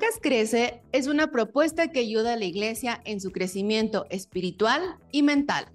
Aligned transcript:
Podcast 0.00 0.22
Crece 0.22 0.82
es 0.92 1.08
una 1.08 1.30
propuesta 1.30 1.88
que 1.88 2.00
ayuda 2.00 2.32
a 2.32 2.36
la 2.36 2.46
iglesia 2.46 3.02
en 3.04 3.20
su 3.20 3.32
crecimiento 3.32 4.06
espiritual 4.08 4.96
y 5.12 5.22
mental. 5.22 5.66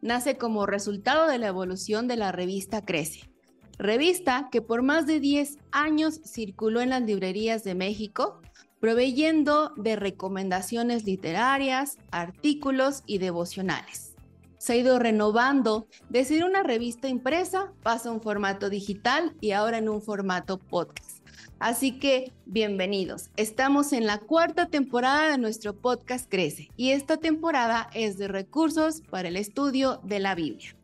Nace 0.00 0.38
como 0.38 0.64
resultado 0.64 1.28
de 1.28 1.36
la 1.36 1.48
evolución 1.48 2.08
de 2.08 2.16
la 2.16 2.32
revista 2.32 2.82
Crece, 2.82 3.28
revista 3.76 4.48
que 4.50 4.62
por 4.62 4.80
más 4.80 5.06
de 5.06 5.20
10 5.20 5.58
años 5.70 6.22
circuló 6.24 6.80
en 6.80 6.88
las 6.88 7.02
librerías 7.02 7.62
de 7.62 7.74
México, 7.74 8.40
proveyendo 8.80 9.74
de 9.76 9.96
recomendaciones 9.96 11.04
literarias, 11.04 11.98
artículos 12.10 13.02
y 13.04 13.18
devocionales. 13.18 14.14
Se 14.56 14.72
ha 14.72 14.76
ido 14.76 14.98
renovando 14.98 15.88
de 16.08 16.24
ser 16.24 16.44
una 16.44 16.62
revista 16.62 17.08
impresa, 17.08 17.74
pasa 17.82 18.08
a 18.08 18.12
un 18.12 18.22
formato 18.22 18.70
digital 18.70 19.36
y 19.42 19.50
ahora 19.50 19.76
en 19.76 19.90
un 19.90 20.00
formato 20.00 20.58
podcast. 20.58 21.17
Así 21.60 21.98
que 21.98 22.32
bienvenidos. 22.46 23.30
Estamos 23.36 23.92
en 23.92 24.06
la 24.06 24.18
cuarta 24.18 24.66
temporada 24.66 25.32
de 25.32 25.38
nuestro 25.38 25.74
podcast 25.74 26.30
Crece 26.30 26.68
y 26.76 26.90
esta 26.90 27.16
temporada 27.16 27.90
es 27.94 28.16
de 28.16 28.28
recursos 28.28 29.02
para 29.10 29.26
el 29.26 29.36
estudio 29.36 30.00
de 30.04 30.20
la 30.20 30.36
Biblia. 30.36 30.76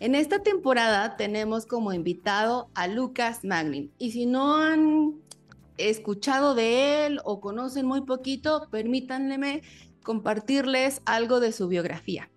En 0.00 0.14
esta 0.14 0.42
temporada 0.42 1.16
tenemos 1.16 1.64
como 1.64 1.94
invitado 1.94 2.68
a 2.74 2.86
Lucas 2.86 3.44
Magnin 3.44 3.92
y 3.96 4.10
si 4.10 4.26
no 4.26 4.56
han 4.56 5.14
escuchado 5.78 6.54
de 6.54 7.06
él 7.06 7.20
o 7.24 7.40
conocen 7.40 7.86
muy 7.86 8.02
poquito, 8.02 8.68
permítanme 8.70 9.62
compartirles 10.02 11.00
algo 11.06 11.40
de 11.40 11.50
su 11.52 11.66
biografía. 11.66 12.28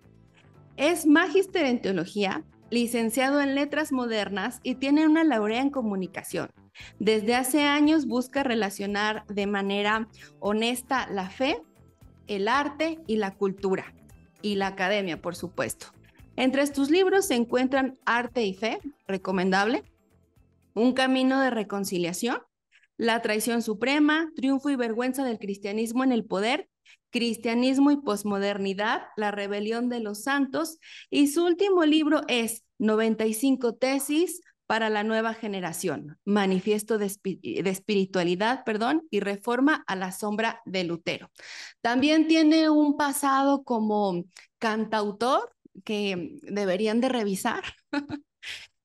Es 0.78 1.04
magíster 1.04 1.66
en 1.66 1.82
teología, 1.82 2.44
licenciado 2.70 3.42
en 3.42 3.54
letras 3.54 3.92
modernas 3.92 4.60
y 4.62 4.76
tiene 4.76 5.06
una 5.06 5.22
laurea 5.22 5.60
en 5.60 5.68
comunicación. 5.68 6.48
Desde 6.98 7.34
hace 7.34 7.62
años 7.62 8.06
busca 8.06 8.42
relacionar 8.42 9.26
de 9.26 9.46
manera 9.46 10.08
honesta 10.40 11.08
la 11.10 11.30
fe, 11.30 11.62
el 12.26 12.48
arte 12.48 12.98
y 13.06 13.16
la 13.16 13.34
cultura, 13.34 13.94
y 14.42 14.56
la 14.56 14.68
academia, 14.68 15.20
por 15.20 15.36
supuesto. 15.36 15.88
Entre 16.36 16.64
tus 16.68 16.90
libros 16.90 17.26
se 17.26 17.34
encuentran 17.34 17.98
Arte 18.04 18.44
y 18.44 18.54
Fe, 18.54 18.78
recomendable, 19.08 19.82
Un 20.74 20.92
Camino 20.92 21.40
de 21.40 21.50
Reconciliación, 21.50 22.38
La 22.96 23.22
Traición 23.22 23.62
Suprema, 23.62 24.30
Triunfo 24.36 24.70
y 24.70 24.76
Vergüenza 24.76 25.24
del 25.24 25.40
Cristianismo 25.40 26.04
en 26.04 26.12
el 26.12 26.24
Poder, 26.24 26.68
Cristianismo 27.10 27.90
y 27.90 27.96
Posmodernidad, 27.96 29.02
La 29.16 29.30
Rebelión 29.30 29.88
de 29.88 29.98
los 29.98 30.22
Santos, 30.22 30.78
y 31.10 31.26
su 31.28 31.44
último 31.44 31.84
libro 31.84 32.22
es 32.28 32.64
95 32.78 33.74
Tesis 33.74 34.40
para 34.68 34.90
la 34.90 35.02
nueva 35.02 35.32
generación, 35.32 36.18
manifiesto 36.26 36.98
de, 36.98 37.06
espiritualidad, 37.06 38.64
perdón, 38.64 39.08
y 39.10 39.20
reforma 39.20 39.82
a 39.86 39.96
la 39.96 40.12
sombra 40.12 40.60
de 40.66 40.84
Lutero. 40.84 41.30
También 41.80 42.28
tiene 42.28 42.68
un 42.68 42.98
pasado 42.98 43.64
como 43.64 44.24
cantautor 44.58 45.56
que 45.84 46.36
deberían 46.42 47.00
de 47.00 47.08
revisar. 47.08 47.64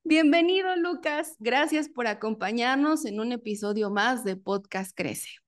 Bienvenido, 0.04 0.74
Lucas. 0.76 1.36
Gracias 1.38 1.90
por 1.90 2.06
acompañarnos 2.06 3.04
en 3.04 3.20
un 3.20 3.32
episodio 3.32 3.90
más 3.90 4.24
de 4.24 4.36
Podcast 4.36 4.96
Crece. 4.96 5.43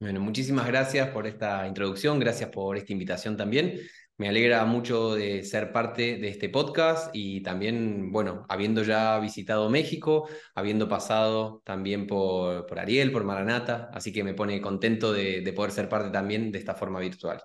Bueno, 0.00 0.18
muchísimas 0.20 0.66
gracias 0.66 1.10
por 1.10 1.26
esta 1.26 1.66
introducción, 1.68 2.18
gracias 2.18 2.48
por 2.48 2.78
esta 2.78 2.90
invitación 2.94 3.36
también. 3.36 3.78
Me 4.16 4.30
alegra 4.30 4.64
mucho 4.64 5.14
de 5.14 5.42
ser 5.42 5.72
parte 5.72 6.16
de 6.16 6.28
este 6.28 6.48
podcast 6.48 7.10
y 7.12 7.42
también, 7.42 8.10
bueno, 8.10 8.46
habiendo 8.48 8.82
ya 8.82 9.18
visitado 9.18 9.68
México, 9.68 10.26
habiendo 10.54 10.88
pasado 10.88 11.60
también 11.66 12.06
por, 12.06 12.64
por 12.64 12.78
Ariel, 12.78 13.12
por 13.12 13.24
Maranata, 13.24 13.90
así 13.92 14.10
que 14.10 14.24
me 14.24 14.32
pone 14.32 14.62
contento 14.62 15.12
de, 15.12 15.42
de 15.42 15.52
poder 15.52 15.70
ser 15.70 15.90
parte 15.90 16.08
también 16.08 16.50
de 16.50 16.58
esta 16.58 16.74
forma 16.74 16.98
virtual. 16.98 17.42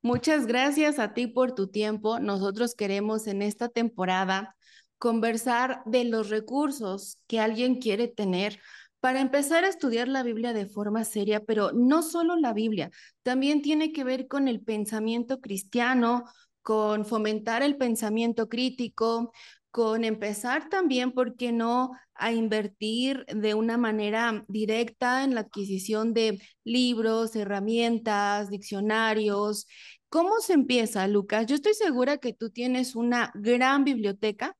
Muchas 0.00 0.46
gracias 0.46 1.00
a 1.00 1.12
ti 1.12 1.26
por 1.26 1.56
tu 1.56 1.66
tiempo. 1.66 2.20
Nosotros 2.20 2.76
queremos 2.76 3.26
en 3.26 3.42
esta 3.42 3.68
temporada 3.68 4.54
conversar 4.96 5.82
de 5.86 6.04
los 6.04 6.28
recursos 6.28 7.18
que 7.26 7.40
alguien 7.40 7.80
quiere 7.80 8.06
tener 8.06 8.60
para 9.00 9.20
empezar 9.20 9.64
a 9.64 9.68
estudiar 9.68 10.08
la 10.08 10.22
Biblia 10.22 10.52
de 10.52 10.66
forma 10.66 11.04
seria, 11.04 11.44
pero 11.44 11.72
no 11.72 12.02
solo 12.02 12.36
la 12.36 12.52
Biblia, 12.52 12.90
también 13.22 13.62
tiene 13.62 13.92
que 13.92 14.04
ver 14.04 14.26
con 14.28 14.48
el 14.48 14.60
pensamiento 14.60 15.40
cristiano, 15.40 16.24
con 16.62 17.06
fomentar 17.06 17.62
el 17.62 17.76
pensamiento 17.76 18.48
crítico, 18.48 19.32
con 19.70 20.04
empezar 20.04 20.68
también, 20.68 21.12
¿por 21.12 21.36
qué 21.36 21.52
no?, 21.52 21.92
a 22.14 22.32
invertir 22.32 23.24
de 23.26 23.54
una 23.54 23.78
manera 23.78 24.44
directa 24.48 25.22
en 25.22 25.34
la 25.36 25.42
adquisición 25.42 26.12
de 26.12 26.40
libros, 26.64 27.36
herramientas, 27.36 28.50
diccionarios. 28.50 29.66
¿Cómo 30.08 30.40
se 30.40 30.54
empieza, 30.54 31.06
Lucas? 31.06 31.46
Yo 31.46 31.54
estoy 31.54 31.74
segura 31.74 32.18
que 32.18 32.32
tú 32.32 32.50
tienes 32.50 32.96
una 32.96 33.30
gran 33.34 33.84
biblioteca 33.84 34.56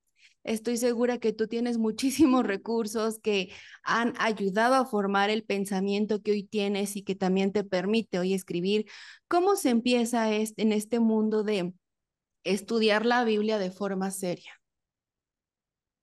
Estoy 0.49 0.79
segura 0.79 1.19
que 1.19 1.35
tú 1.35 1.47
tienes 1.47 1.77
muchísimos 1.77 2.47
recursos 2.47 3.19
que 3.19 3.53
han 3.83 4.15
ayudado 4.19 4.77
a 4.77 4.87
formar 4.87 5.29
el 5.29 5.45
pensamiento 5.45 6.23
que 6.23 6.31
hoy 6.31 6.43
tienes 6.43 6.97
y 6.97 7.03
que 7.03 7.15
también 7.15 7.53
te 7.53 7.65
permite 7.65 8.19
hoy 8.19 8.33
escribir. 8.33 8.87
¿Cómo 9.29 9.57
se 9.57 9.69
empieza 9.69 10.33
en 10.33 10.73
este 10.73 11.01
mundo 11.01 11.43
de 11.43 11.75
estudiar 12.45 13.05
la 13.05 13.25
Biblia 13.25 13.59
de 13.59 13.71
forma 13.71 14.11
seria? 14.11 14.59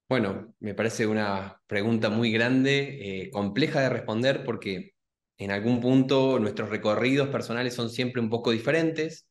Bueno, 0.07 0.53
me 0.59 0.75
parece 0.75 1.07
una 1.07 1.59
pregunta 1.65 2.11
muy 2.11 2.31
grande, 2.31 3.23
eh, 3.23 3.31
compleja 3.31 3.81
de 3.81 3.89
responder 3.89 4.43
porque 4.45 4.91
en 5.39 5.49
algún 5.49 5.81
punto 5.81 6.37
nuestros 6.37 6.69
recorridos 6.69 7.29
personales 7.29 7.73
son 7.73 7.89
siempre 7.89 8.21
un 8.21 8.29
poco 8.29 8.51
diferentes. 8.51 9.27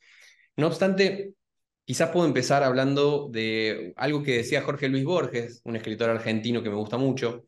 No 0.56 0.66
obstante, 0.66 1.34
Quizás 1.84 2.10
puedo 2.10 2.26
empezar 2.26 2.62
hablando 2.62 3.28
de 3.30 3.92
algo 3.96 4.22
que 4.22 4.38
decía 4.38 4.62
Jorge 4.62 4.88
Luis 4.88 5.04
Borges, 5.04 5.60
un 5.64 5.76
escritor 5.76 6.08
argentino 6.10 6.62
que 6.62 6.70
me 6.70 6.76
gusta 6.76 6.96
mucho. 6.96 7.44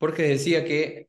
Borges 0.00 0.28
decía 0.28 0.64
que 0.64 1.08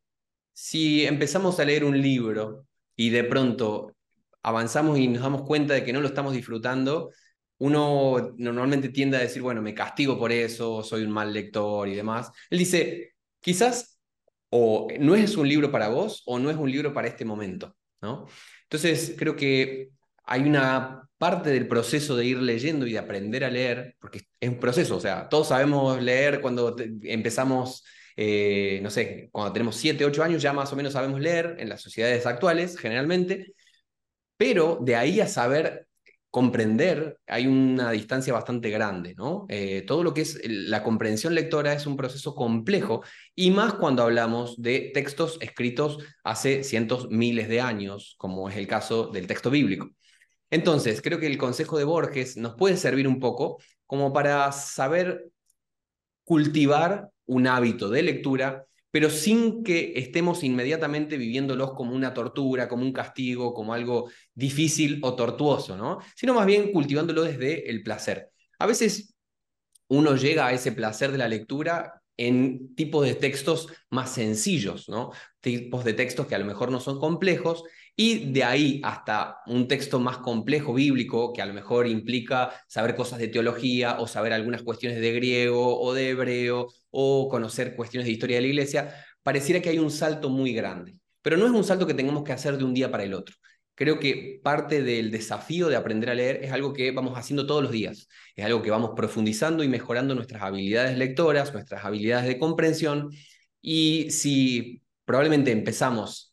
si 0.53 1.05
empezamos 1.05 1.59
a 1.59 1.65
leer 1.65 1.85
un 1.85 2.01
libro 2.01 2.65
y 2.95 3.09
de 3.09 3.23
pronto 3.23 3.95
avanzamos 4.43 4.97
y 4.99 5.07
nos 5.07 5.23
damos 5.23 5.43
cuenta 5.43 5.73
de 5.75 5.85
que 5.85 5.93
no 5.93 6.01
lo 6.01 6.07
estamos 6.07 6.33
disfrutando, 6.33 7.11
uno 7.59 8.33
normalmente 8.37 8.89
tiende 8.89 9.17
a 9.17 9.21
decir, 9.21 9.41
bueno, 9.41 9.61
me 9.61 9.73
castigo 9.73 10.17
por 10.19 10.31
eso, 10.31 10.83
soy 10.83 11.03
un 11.03 11.11
mal 11.11 11.33
lector 11.33 11.87
y 11.87 11.95
demás. 11.95 12.31
Él 12.49 12.59
dice, 12.59 13.13
quizás 13.39 13.99
o 14.49 14.87
no 14.99 15.15
es 15.15 15.37
un 15.37 15.47
libro 15.47 15.71
para 15.71 15.89
vos 15.89 16.23
o 16.25 16.39
no 16.39 16.49
es 16.49 16.57
un 16.57 16.71
libro 16.71 16.93
para 16.93 17.07
este 17.07 17.25
momento, 17.25 17.75
¿no? 18.01 18.27
Entonces, 18.63 19.15
creo 19.17 19.35
que 19.35 19.89
hay 20.25 20.41
una 20.41 21.06
parte 21.17 21.49
del 21.49 21.67
proceso 21.67 22.15
de 22.15 22.25
ir 22.25 22.37
leyendo 22.37 22.85
y 22.87 22.93
de 22.93 22.99
aprender 22.99 23.43
a 23.43 23.49
leer, 23.49 23.95
porque 23.99 24.21
es 24.39 24.49
un 24.49 24.59
proceso, 24.59 24.97
o 24.97 24.99
sea, 24.99 25.27
todos 25.29 25.49
sabemos 25.49 26.01
leer 26.01 26.41
cuando 26.41 26.75
empezamos, 27.03 27.83
eh, 28.15 28.79
no 28.83 28.89
sé, 28.89 29.29
cuando 29.31 29.53
tenemos 29.53 29.75
7, 29.77 30.05
8 30.05 30.23
años 30.23 30.41
ya 30.41 30.53
más 30.53 30.71
o 30.73 30.75
menos 30.75 30.93
sabemos 30.93 31.19
leer 31.19 31.55
en 31.59 31.69
las 31.69 31.81
sociedades 31.81 32.25
actuales, 32.25 32.77
generalmente, 32.77 33.53
pero 34.37 34.79
de 34.81 34.95
ahí 34.95 35.19
a 35.19 35.27
saber 35.27 35.87
comprender 36.29 37.17
hay 37.25 37.47
una 37.47 37.91
distancia 37.91 38.33
bastante 38.33 38.69
grande, 38.69 39.15
¿no? 39.15 39.45
Eh, 39.49 39.83
todo 39.87 40.03
lo 40.03 40.13
que 40.13 40.21
es 40.21 40.39
la 40.43 40.83
comprensión 40.83 41.33
lectora 41.33 41.73
es 41.73 41.87
un 41.87 41.97
proceso 41.97 42.35
complejo 42.35 43.01
y 43.33 43.49
más 43.51 43.73
cuando 43.75 44.03
hablamos 44.03 44.61
de 44.61 44.91
textos 44.93 45.37
escritos 45.41 45.97
hace 46.23 46.63
cientos, 46.63 47.09
miles 47.09 47.47
de 47.49 47.61
años, 47.61 48.15
como 48.17 48.49
es 48.49 48.57
el 48.57 48.67
caso 48.67 49.07
del 49.07 49.25
texto 49.25 49.49
bíblico. 49.49 49.89
Entonces, 50.49 51.01
creo 51.01 51.19
que 51.19 51.27
el 51.27 51.37
consejo 51.37 51.77
de 51.77 51.83
Borges 51.83 52.37
nos 52.37 52.55
puede 52.55 52.77
servir 52.77 53.07
un 53.07 53.19
poco 53.19 53.59
como 53.85 54.13
para 54.13 54.51
saber 54.51 55.29
cultivar 56.23 57.09
un 57.25 57.47
hábito 57.47 57.89
de 57.89 58.03
lectura, 58.03 58.65
pero 58.91 59.09
sin 59.09 59.63
que 59.63 59.93
estemos 59.95 60.43
inmediatamente 60.43 61.17
viviéndolos 61.17 61.73
como 61.73 61.93
una 61.93 62.13
tortura, 62.13 62.67
como 62.67 62.83
un 62.83 62.93
castigo, 62.93 63.53
como 63.53 63.73
algo 63.73 64.09
difícil 64.33 64.99
o 65.03 65.15
tortuoso, 65.15 65.77
¿no? 65.77 65.99
Sino 66.15 66.33
más 66.33 66.45
bien 66.45 66.71
cultivándolo 66.71 67.23
desde 67.23 67.69
el 67.69 67.83
placer. 67.83 68.31
A 68.59 68.65
veces 68.65 69.13
uno 69.87 70.15
llega 70.15 70.47
a 70.47 70.53
ese 70.53 70.71
placer 70.71 71.11
de 71.11 71.17
la 71.17 71.27
lectura 71.27 72.01
en 72.17 72.75
tipos 72.75 73.05
de 73.05 73.15
textos 73.15 73.67
más 73.89 74.11
sencillos, 74.11 74.89
¿no? 74.89 75.11
Tipos 75.39 75.85
de 75.85 75.93
textos 75.93 76.27
que 76.27 76.35
a 76.35 76.39
lo 76.39 76.45
mejor 76.45 76.71
no 76.71 76.79
son 76.79 76.99
complejos 76.99 77.63
y 77.99 78.31
de 78.31 78.43
ahí 78.43 78.79
hasta 78.83 79.39
un 79.47 79.67
texto 79.67 79.99
más 79.99 80.19
complejo 80.19 80.71
bíblico, 80.75 81.33
que 81.33 81.41
a 81.41 81.47
lo 81.47 81.53
mejor 81.55 81.87
implica 81.87 82.51
saber 82.67 82.95
cosas 82.95 83.17
de 83.17 83.27
teología 83.27 83.99
o 83.99 84.07
saber 84.07 84.33
algunas 84.33 84.61
cuestiones 84.61 85.01
de 85.01 85.11
griego 85.13 85.81
o 85.81 85.93
de 85.95 86.09
hebreo 86.11 86.67
o 86.91 87.27
conocer 87.27 87.75
cuestiones 87.75 88.05
de 88.05 88.11
historia 88.11 88.37
de 88.37 88.43
la 88.43 88.47
iglesia, 88.49 88.93
pareciera 89.23 89.61
que 89.61 89.69
hay 89.69 89.79
un 89.79 89.89
salto 89.89 90.29
muy 90.29 90.53
grande. 90.53 90.95
Pero 91.23 91.37
no 91.37 91.47
es 91.47 91.51
un 91.51 91.63
salto 91.63 91.87
que 91.87 91.95
tengamos 91.95 92.23
que 92.23 92.33
hacer 92.33 92.57
de 92.57 92.63
un 92.63 92.73
día 92.75 92.91
para 92.91 93.03
el 93.03 93.15
otro. 93.15 93.35
Creo 93.73 93.99
que 93.99 94.39
parte 94.43 94.83
del 94.83 95.09
desafío 95.09 95.67
de 95.67 95.75
aprender 95.75 96.11
a 96.11 96.15
leer 96.15 96.43
es 96.43 96.51
algo 96.51 96.73
que 96.73 96.91
vamos 96.91 97.17
haciendo 97.17 97.47
todos 97.47 97.63
los 97.63 97.71
días. 97.71 98.07
Es 98.35 98.45
algo 98.45 98.61
que 98.61 98.71
vamos 98.71 98.91
profundizando 98.95 99.63
y 99.63 99.69
mejorando 99.69 100.13
nuestras 100.13 100.43
habilidades 100.43 100.97
lectoras, 100.97 101.51
nuestras 101.51 101.83
habilidades 101.83 102.27
de 102.27 102.37
comprensión. 102.37 103.09
Y 103.61 104.11
si 104.11 104.83
probablemente 105.03 105.51
empezamos 105.51 106.26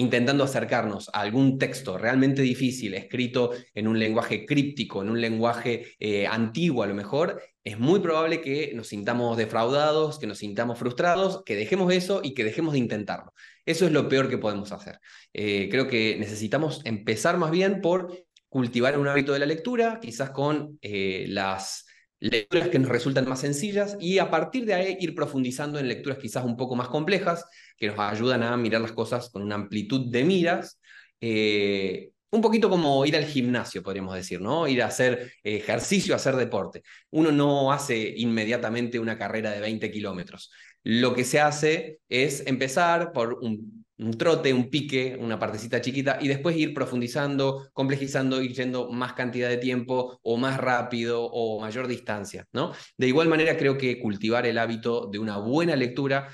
intentando 0.00 0.44
acercarnos 0.44 1.10
a 1.12 1.20
algún 1.20 1.58
texto 1.58 1.98
realmente 1.98 2.42
difícil, 2.42 2.94
escrito 2.94 3.52
en 3.74 3.86
un 3.86 3.98
lenguaje 3.98 4.46
críptico, 4.46 5.02
en 5.02 5.10
un 5.10 5.20
lenguaje 5.20 5.94
eh, 5.98 6.26
antiguo 6.26 6.82
a 6.82 6.86
lo 6.86 6.94
mejor, 6.94 7.42
es 7.62 7.78
muy 7.78 8.00
probable 8.00 8.40
que 8.40 8.72
nos 8.74 8.88
sintamos 8.88 9.36
defraudados, 9.36 10.18
que 10.18 10.26
nos 10.26 10.38
sintamos 10.38 10.78
frustrados, 10.78 11.42
que 11.44 11.54
dejemos 11.54 11.92
eso 11.92 12.20
y 12.24 12.32
que 12.32 12.44
dejemos 12.44 12.72
de 12.72 12.78
intentarlo. 12.78 13.34
Eso 13.66 13.84
es 13.84 13.92
lo 13.92 14.08
peor 14.08 14.30
que 14.30 14.38
podemos 14.38 14.72
hacer. 14.72 14.98
Eh, 15.34 15.68
creo 15.70 15.86
que 15.86 16.16
necesitamos 16.18 16.80
empezar 16.84 17.36
más 17.36 17.50
bien 17.50 17.82
por 17.82 18.24
cultivar 18.48 18.98
un 18.98 19.06
hábito 19.06 19.34
de 19.34 19.38
la 19.38 19.46
lectura, 19.46 20.00
quizás 20.00 20.30
con 20.30 20.78
eh, 20.80 21.26
las 21.28 21.84
lecturas 22.20 22.68
que 22.68 22.78
nos 22.78 22.90
resultan 22.90 23.28
más 23.28 23.40
sencillas 23.40 23.96
y 23.98 24.18
a 24.18 24.30
partir 24.30 24.66
de 24.66 24.74
ahí 24.74 24.96
ir 25.00 25.14
profundizando 25.14 25.78
en 25.78 25.88
lecturas 25.88 26.18
quizás 26.18 26.44
un 26.44 26.56
poco 26.56 26.76
más 26.76 26.88
complejas 26.88 27.46
que 27.80 27.88
nos 27.88 27.98
ayudan 27.98 28.42
a 28.44 28.56
mirar 28.56 28.82
las 28.82 28.92
cosas 28.92 29.30
con 29.30 29.42
una 29.42 29.56
amplitud 29.56 30.10
de 30.10 30.22
miras. 30.22 30.78
Eh, 31.20 32.10
un 32.30 32.40
poquito 32.40 32.70
como 32.70 33.04
ir 33.06 33.16
al 33.16 33.24
gimnasio, 33.24 33.82
podríamos 33.82 34.14
decir, 34.14 34.40
¿no? 34.40 34.68
Ir 34.68 34.82
a 34.82 34.86
hacer 34.86 35.32
ejercicio, 35.42 36.14
hacer 36.14 36.36
deporte. 36.36 36.82
Uno 37.10 37.32
no 37.32 37.72
hace 37.72 38.14
inmediatamente 38.18 39.00
una 39.00 39.18
carrera 39.18 39.50
de 39.50 39.60
20 39.60 39.90
kilómetros. 39.90 40.52
Lo 40.84 41.14
que 41.14 41.24
se 41.24 41.40
hace 41.40 41.98
es 42.08 42.46
empezar 42.46 43.12
por 43.12 43.38
un 43.42 43.80
un 44.00 44.16
trote, 44.16 44.52
un 44.52 44.70
pique, 44.70 45.16
una 45.20 45.38
partecita 45.38 45.80
chiquita, 45.80 46.18
y 46.20 46.28
después 46.28 46.56
ir 46.56 46.72
profundizando, 46.72 47.68
complejizando, 47.72 48.42
ir 48.42 48.52
yendo 48.54 48.90
más 48.90 49.12
cantidad 49.12 49.48
de 49.48 49.58
tiempo 49.58 50.18
o 50.22 50.36
más 50.36 50.58
rápido 50.58 51.24
o 51.24 51.60
mayor 51.60 51.86
distancia, 51.86 52.46
¿no? 52.52 52.72
De 52.96 53.08
igual 53.08 53.28
manera, 53.28 53.56
creo 53.56 53.76
que 53.76 54.00
cultivar 54.00 54.46
el 54.46 54.58
hábito 54.58 55.08
de 55.12 55.18
una 55.18 55.36
buena 55.38 55.76
lectura 55.76 56.28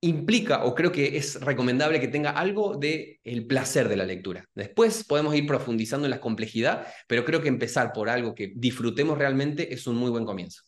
implica 0.00 0.64
o 0.64 0.74
creo 0.74 0.92
que 0.92 1.16
es 1.16 1.40
recomendable 1.40 2.00
que 2.00 2.08
tenga 2.08 2.30
algo 2.30 2.76
de 2.76 3.20
el 3.24 3.46
placer 3.46 3.88
de 3.88 3.96
la 3.96 4.04
lectura. 4.04 4.44
Después 4.54 5.04
podemos 5.04 5.34
ir 5.34 5.46
profundizando 5.46 6.06
en 6.06 6.10
la 6.12 6.20
complejidad, 6.20 6.86
pero 7.08 7.24
creo 7.24 7.42
que 7.42 7.48
empezar 7.48 7.92
por 7.92 8.08
algo 8.08 8.34
que 8.34 8.52
disfrutemos 8.54 9.18
realmente 9.18 9.72
es 9.74 9.86
un 9.86 9.96
muy 9.96 10.10
buen 10.10 10.24
comienzo. 10.24 10.62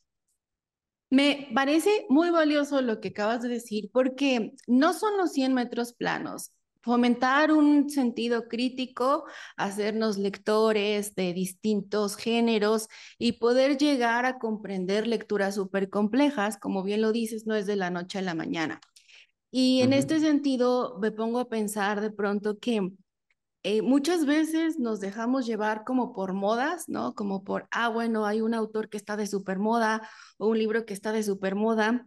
Me 1.11 1.49
parece 1.55 2.07
muy 2.09 2.31
valioso 2.31 2.81
lo 2.83 3.01
que 3.01 3.09
acabas 3.09 3.43
de 3.43 3.49
decir, 3.49 3.91
porque 3.93 4.53
no 4.69 4.93
son 4.93 5.17
los 5.17 5.33
100 5.33 5.55
metros 5.55 5.93
planos. 5.93 6.53
Fomentar 6.83 7.53
un 7.53 7.91
sentido 7.91 8.49
crítico, 8.49 9.25
hacernos 9.57 10.19
lectores 10.19 11.15
de 11.15 11.35
distintos 11.35 12.17
géneros 12.17 12.89
y 13.19 13.33
poder 13.33 13.77
llegar 13.77 14.25
a 14.25 14.39
comprender 14.39 15.07
lecturas 15.07 15.57
súper 15.57 15.91
complejas, 15.91 16.57
como 16.57 16.83
bien 16.85 17.03
lo 17.03 17.13
dices, 17.13 17.45
no 17.45 17.55
es 17.57 17.67
de 17.67 17.77
la 17.77 17.91
noche 17.91 18.19
a 18.21 18.23
la 18.23 18.35
mañana. 18.35 18.81
Y 19.51 19.83
en 19.83 19.93
este 19.93 20.21
sentido, 20.21 20.99
me 21.01 21.11
pongo 21.11 21.41
a 21.41 21.49
pensar 21.49 22.01
de 22.01 22.11
pronto 22.11 22.59
que 22.59 22.93
eh, 23.63 23.83
muchas 23.83 24.25
veces 24.25 24.79
nos 24.79 25.01
dejamos 25.01 25.45
llevar 25.47 25.85
como 25.85 26.13
por 26.13 26.33
modas, 26.33 26.89
¿no? 26.89 27.15
Como 27.15 27.45
por, 27.45 27.69
ah, 27.71 27.89
bueno, 27.89 28.25
hay 28.25 28.41
un 28.41 28.55
autor 28.55 28.89
que 28.89 28.97
está 28.97 29.17
de 29.17 29.27
super 29.27 29.59
moda 29.59 30.09
o 30.39 30.49
un 30.49 30.59
libro 30.59 30.87
que 30.87 30.95
está 30.95 31.13
de 31.13 31.23
super 31.23 31.57
moda 31.57 32.07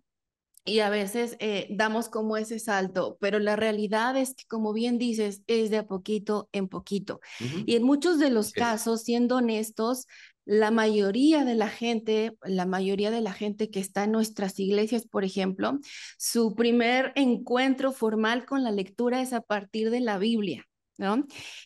y 0.66 0.80
a 0.80 0.90
veces 0.90 1.36
eh, 1.40 1.68
damos 1.72 2.08
como 2.08 2.38
ese 2.38 2.58
salto, 2.58 3.18
pero 3.20 3.38
la 3.40 3.56
realidad 3.56 4.16
es 4.16 4.34
que, 4.34 4.46
como 4.48 4.72
bien 4.72 4.98
dices, 4.98 5.42
es 5.48 5.70
de 5.70 5.78
a 5.78 5.86
poquito 5.88 6.48
en 6.54 6.70
poquito. 6.70 7.20
Y 7.66 7.76
en 7.76 7.84
muchos 7.84 8.18
de 8.18 8.30
los 8.30 8.52
casos, 8.54 9.04
siendo 9.04 9.38
honestos, 9.38 10.08
la 10.46 10.72
mayoría 10.72 11.46
de 11.46 11.56
la 11.56 11.70
gente, 11.70 12.38
la 12.44 12.66
mayoría 12.66 13.12
de 13.12 13.22
la 13.22 13.34
gente 13.34 13.70
que 13.70 13.80
está 13.80 14.04
en 14.04 14.12
nuestras 14.12 14.60
iglesias, 14.60 15.08
por 15.08 15.24
ejemplo, 15.24 15.80
su 16.18 16.56
primer 16.56 17.14
encuentro 17.16 17.92
formal 17.92 18.46
con 18.46 18.64
la 18.64 18.72
lectura 18.72 19.22
es 19.22 19.34
a 19.34 19.42
partir 19.42 19.90
de 19.90 20.02
la 20.02 20.18
Biblia. 20.18 20.66
¿no? 20.98 21.26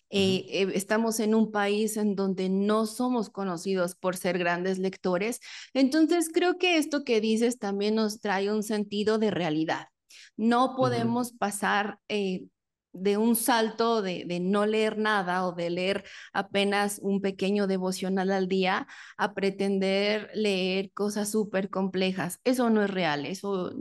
Eh, 0.09 0.45
eh, 0.49 0.71
estamos 0.73 1.19
en 1.19 1.35
un 1.35 1.51
país 1.51 1.97
en 1.97 2.15
donde 2.15 2.49
no 2.49 2.85
somos 2.85 3.29
conocidos 3.29 3.95
por 3.95 4.15
ser 4.15 4.37
grandes 4.37 4.79
lectores, 4.79 5.41
entonces 5.73 6.29
creo 6.33 6.57
que 6.57 6.77
esto 6.77 7.03
que 7.03 7.19
dices 7.19 7.59
también 7.59 7.95
nos 7.95 8.21
trae 8.21 8.51
un 8.51 8.63
sentido 8.63 9.17
de 9.17 9.31
realidad. 9.31 9.87
No 10.37 10.75
podemos 10.77 11.33
pasar 11.33 11.99
eh, 12.07 12.45
de 13.01 13.17
un 13.17 13.35
salto 13.35 14.01
de, 14.01 14.25
de, 14.25 14.39
no 14.39 14.65
leer 14.65 14.97
nada 14.97 15.45
o 15.45 15.53
de 15.53 15.69
leer 15.69 16.03
apenas 16.33 16.99
un 17.01 17.21
pequeño 17.21 17.67
devocional 17.67 18.31
al 18.31 18.47
día 18.47 18.87
a 19.17 19.33
pretender 19.33 20.29
leer 20.33 20.91
cosas 20.93 21.31
súper 21.31 21.69
complejas. 21.69 22.39
Eso 22.43 22.69
no 22.69 22.83
es 22.83 22.89
real, 22.89 23.25
eso 23.25 23.73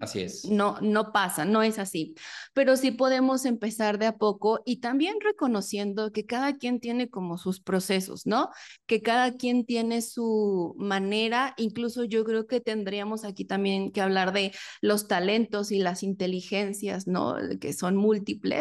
así 0.00 0.20
es. 0.20 0.44
No, 0.44 0.78
no 0.80 1.12
pasa, 1.12 1.44
no 1.44 1.62
es 1.62 1.78
así. 1.78 2.14
Pero 2.52 2.76
sí 2.76 2.90
podemos 2.90 3.44
empezar 3.44 3.98
de 3.98 4.06
a 4.06 4.16
poco 4.16 4.60
y 4.64 4.80
también 4.80 5.16
reconociendo 5.20 6.12
que 6.12 6.26
cada 6.26 6.56
quien 6.56 6.80
tiene 6.80 7.08
como 7.08 7.38
sus 7.38 7.60
procesos, 7.60 8.26
¿no? 8.26 8.50
Que 8.86 9.02
cada 9.02 9.36
quien 9.36 9.64
tiene 9.64 10.02
su 10.02 10.74
manera, 10.78 11.54
incluso 11.56 12.04
yo 12.04 12.24
creo 12.24 12.46
que 12.46 12.60
tendríamos 12.60 13.24
aquí 13.24 13.44
también 13.44 13.92
que 13.92 14.00
hablar 14.00 14.32
de 14.32 14.52
los 14.80 15.08
talentos 15.08 15.72
y 15.72 15.78
las 15.78 16.02
inteligencias, 16.02 17.06
¿no? 17.06 17.36
Que 17.60 17.72
son 17.72 17.96
múltiples 17.96 18.57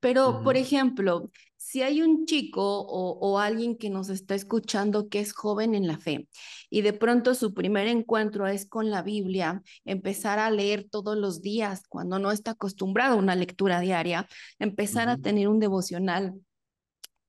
pero, 0.00 0.42
por 0.42 0.56
ejemplo, 0.56 1.30
si 1.70 1.82
hay 1.82 2.02
un 2.02 2.26
chico 2.26 2.80
o, 2.80 3.38
alguien 3.38 3.76
que 3.76 3.90
nos 3.90 4.08
está 4.08 4.34
escuchando 4.34 5.08
que 5.08 5.20
es 5.20 5.32
joven 5.32 5.74
en 5.74 5.86
la 5.86 5.98
fe 5.98 6.26
y 6.68 6.80
de 6.80 6.92
pronto 6.92 7.34
su 7.34 7.54
primer 7.54 7.86
encuentro 7.86 8.46
es 8.46 8.66
con 8.66 8.90
la 8.90 9.02
Biblia, 9.02 9.62
empezar 9.84 10.38
a 10.38 10.50
leer 10.50 10.88
todos 10.90 11.16
los 11.16 11.42
días 11.42 11.82
cuando 11.88 12.18
no 12.18 12.32
está 12.32 12.52
acostumbrado 12.52 13.14
a 13.14 13.18
una 13.18 13.36
lectura 13.36 13.78
diaria, 13.78 14.26
empezar 14.58 15.08
a 15.08 15.18
tener 15.18 15.48
un 15.48 15.60
devocional, 15.60 16.34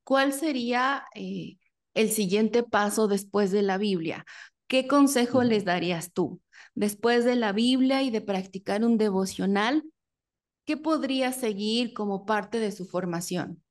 ¿cuál 0.03 0.33
sería 0.33 1.03
eh, 1.13 1.57
el 1.93 2.09
siguiente 2.09 2.63
paso 2.63 3.07
después 3.07 3.51
de 3.51 3.61
la 3.61 3.77
Biblia? 3.77 4.25
¿Qué 4.67 4.87
consejo 4.87 5.43
les 5.43 5.65
darías 5.65 6.13
tú? 6.13 6.41
Después 6.73 7.25
de 7.25 7.35
la 7.35 7.51
Biblia 7.51 8.01
y 8.01 8.09
de 8.09 8.21
practicar 8.21 8.83
un 8.85 8.97
devocional, 8.97 9.83
¿qué 10.71 10.77
podría 10.77 11.33
seguir 11.33 11.91
como 11.91 12.25
parte 12.25 12.57
de 12.57 12.71
su 12.71 12.85
formación? 12.85 13.61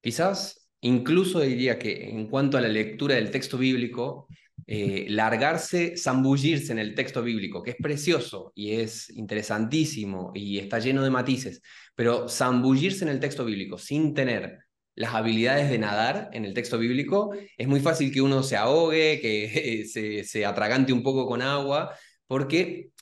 Quizás 0.00 0.68
incluso 0.82 1.40
diría 1.40 1.80
que 1.80 2.10
en 2.10 2.28
cuanto 2.28 2.56
a 2.56 2.60
la 2.60 2.68
lectura 2.68 3.16
del 3.16 3.32
texto 3.32 3.58
bíblico, 3.58 4.28
eh, 4.68 5.06
largarse, 5.08 5.96
zambullirse 5.96 6.70
en 6.70 6.78
el 6.78 6.94
texto 6.94 7.24
bíblico, 7.24 7.60
que 7.60 7.72
es 7.72 7.76
precioso 7.76 8.52
y 8.54 8.74
es 8.74 9.10
interesantísimo 9.10 10.30
y 10.32 10.60
está 10.60 10.78
lleno 10.78 11.02
de 11.02 11.10
matices, 11.10 11.60
pero 11.96 12.28
zambullirse 12.28 13.04
en 13.04 13.10
el 13.10 13.18
texto 13.18 13.44
bíblico 13.44 13.78
sin 13.78 14.14
tener 14.14 14.60
las 14.94 15.12
habilidades 15.12 15.70
de 15.70 15.78
nadar 15.78 16.30
en 16.32 16.44
el 16.44 16.54
texto 16.54 16.78
bíblico, 16.78 17.32
es 17.58 17.66
muy 17.66 17.80
fácil 17.80 18.12
que 18.12 18.22
uno 18.22 18.44
se 18.44 18.56
ahogue, 18.56 19.18
que 19.20 19.86
se, 19.92 20.22
se 20.22 20.46
atragante 20.46 20.92
un 20.92 21.02
poco 21.02 21.26
con 21.26 21.42
agua, 21.42 21.96
porque 22.28 22.92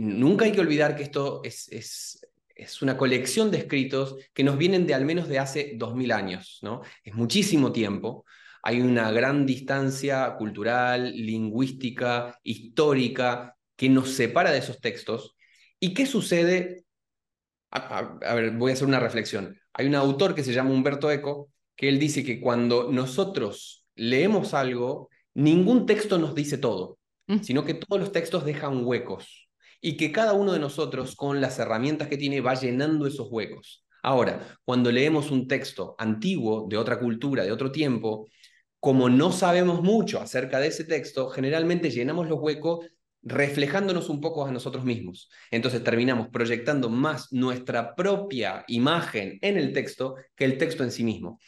nunca 0.00 0.44
hay 0.44 0.52
que 0.52 0.60
olvidar 0.60 0.96
que 0.96 1.02
esto 1.02 1.40
es, 1.44 1.68
es, 1.68 2.26
es, 2.54 2.82
una 2.82 2.96
colección 2.96 3.50
de 3.50 3.58
escritos 3.58 4.16
que 4.34 4.44
nos 4.44 4.58
vienen 4.58 4.86
de 4.86 4.94
al 4.94 5.04
menos 5.04 5.28
de 5.28 5.38
hace 5.38 5.72
2000 5.76 6.12
años, 6.12 6.58
¿no? 6.62 6.82
Es 7.04 7.14
muchísimo 7.14 7.72
tiempo. 7.72 8.24
Hay 8.62 8.80
una 8.80 9.10
gran 9.12 9.46
distancia 9.46 10.34
cultural, 10.36 11.12
lingüística, 11.14 12.38
histórica 12.42 13.56
que 13.76 13.88
nos 13.88 14.10
separa 14.10 14.50
de 14.50 14.58
esos 14.58 14.80
textos. 14.80 15.36
¿Y 15.80 15.94
qué 15.94 16.06
sucede? 16.06 16.84
A, 17.70 18.18
a 18.22 18.34
ver, 18.34 18.50
voy 18.52 18.72
a 18.72 18.74
hacer 18.74 18.88
una 18.88 19.00
reflexión. 19.00 19.58
Hay 19.72 19.86
un 19.86 19.94
autor 19.94 20.34
que 20.34 20.42
se 20.42 20.52
llama 20.52 20.70
Humberto 20.70 21.10
Eco, 21.10 21.50
que 21.76 21.88
él 21.88 21.98
dice 21.98 22.24
que 22.24 22.40
cuando 22.40 22.90
nosotros 22.90 23.86
leemos 23.94 24.54
algo, 24.54 25.08
ningún 25.34 25.86
texto 25.86 26.18
nos 26.18 26.34
dice 26.34 26.58
todo, 26.58 26.98
mm. 27.28 27.40
sino 27.42 27.64
que 27.64 27.74
todos 27.74 28.00
los 28.00 28.12
textos 28.12 28.44
dejan 28.44 28.84
huecos 28.84 29.47
y 29.80 29.96
que 29.96 30.12
cada 30.12 30.32
uno 30.32 30.52
de 30.52 30.58
nosotros 30.58 31.14
con 31.16 31.40
las 31.40 31.58
herramientas 31.58 32.08
que 32.08 32.16
tiene 32.16 32.40
va 32.40 32.54
llenando 32.54 33.06
esos 33.06 33.28
huecos. 33.30 33.84
Ahora, 34.02 34.58
cuando 34.64 34.90
leemos 34.92 35.30
un 35.30 35.48
texto 35.48 35.94
antiguo 35.98 36.66
de 36.68 36.76
otra 36.76 36.98
cultura, 36.98 37.44
de 37.44 37.52
otro 37.52 37.72
tiempo, 37.72 38.26
como 38.80 39.08
no 39.08 39.32
sabemos 39.32 39.82
mucho 39.82 40.20
acerca 40.20 40.60
de 40.60 40.68
ese 40.68 40.84
texto, 40.84 41.28
generalmente 41.30 41.90
llenamos 41.90 42.28
los 42.28 42.38
huecos 42.40 42.86
reflejándonos 43.22 44.08
un 44.08 44.20
poco 44.20 44.46
a 44.46 44.52
nosotros 44.52 44.84
mismos. 44.84 45.28
Entonces 45.50 45.82
terminamos 45.82 46.28
proyectando 46.28 46.88
más 46.88 47.32
nuestra 47.32 47.94
propia 47.94 48.64
imagen 48.68 49.38
en 49.42 49.56
el 49.56 49.72
texto 49.72 50.14
que 50.36 50.44
el 50.44 50.58
texto 50.58 50.84
en 50.84 50.92
sí 50.92 51.02
mismo. 51.04 51.40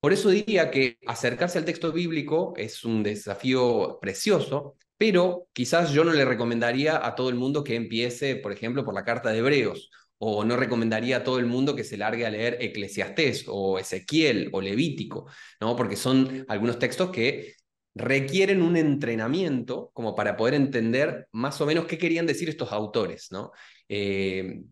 Por 0.00 0.12
eso 0.12 0.28
diría 0.28 0.70
que 0.70 0.98
acercarse 1.06 1.58
al 1.58 1.64
texto 1.64 1.92
bíblico 1.92 2.52
es 2.56 2.84
un 2.84 3.02
desafío 3.02 3.98
precioso, 4.02 4.76
pero 4.98 5.48
quizás 5.52 5.92
yo 5.92 6.04
no 6.04 6.12
le 6.12 6.24
recomendaría 6.24 7.04
a 7.04 7.14
todo 7.14 7.28
el 7.28 7.34
mundo 7.34 7.64
que 7.64 7.74
empiece, 7.74 8.36
por 8.36 8.52
ejemplo, 8.52 8.84
por 8.84 8.94
la 8.94 9.04
carta 9.04 9.30
de 9.30 9.38
Hebreos, 9.38 9.90
o 10.18 10.44
no 10.44 10.56
recomendaría 10.56 11.18
a 11.18 11.24
todo 11.24 11.38
el 11.38 11.46
mundo 11.46 11.74
que 11.76 11.84
se 11.84 11.96
largue 11.96 12.26
a 12.26 12.30
leer 12.30 12.56
Eclesiastés 12.60 13.44
o 13.48 13.78
Ezequiel 13.78 14.48
o 14.52 14.60
Levítico, 14.60 15.28
¿no? 15.60 15.76
porque 15.76 15.96
son 15.96 16.44
algunos 16.48 16.78
textos 16.78 17.10
que 17.10 17.54
requieren 17.94 18.62
un 18.62 18.76
entrenamiento 18.76 19.90
como 19.92 20.14
para 20.14 20.36
poder 20.36 20.54
entender 20.54 21.28
más 21.32 21.60
o 21.60 21.66
menos 21.66 21.86
qué 21.86 21.98
querían 21.98 22.26
decir 22.26 22.48
estos 22.48 22.72
autores. 22.72 23.28
¿no? 23.30 23.52
Eh, 23.88 24.62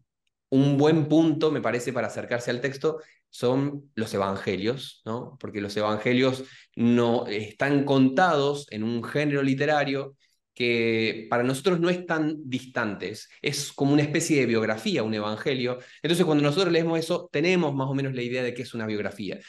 un 0.50 0.76
buen 0.76 1.08
punto, 1.08 1.50
me 1.50 1.60
parece, 1.60 1.92
para 1.92 2.08
acercarse 2.08 2.50
al 2.50 2.60
texto 2.60 3.00
son 3.32 3.90
los 3.94 4.12
evangelios, 4.12 5.00
¿no? 5.06 5.38
Porque 5.40 5.62
los 5.62 5.74
evangelios 5.76 6.44
no 6.76 7.26
están 7.26 7.84
contados 7.84 8.66
en 8.70 8.82
un 8.82 9.02
género 9.02 9.42
literario 9.42 10.16
que 10.54 11.28
para 11.30 11.42
nosotros 11.42 11.80
no 11.80 11.88
es 11.88 12.04
tan 12.04 12.36
distantes, 12.44 13.30
es 13.40 13.72
como 13.72 13.94
una 13.94 14.02
especie 14.02 14.38
de 14.38 14.46
biografía, 14.46 15.02
un 15.02 15.14
evangelio. 15.14 15.78
Entonces, 16.02 16.26
cuando 16.26 16.44
nosotros 16.44 16.70
leemos 16.70 16.98
eso, 16.98 17.30
tenemos 17.32 17.74
más 17.74 17.88
o 17.88 17.94
menos 17.94 18.14
la 18.14 18.20
idea 18.20 18.42
de 18.42 18.52
que 18.52 18.62
es 18.62 18.74
una 18.74 18.86
biografía. 18.86 19.40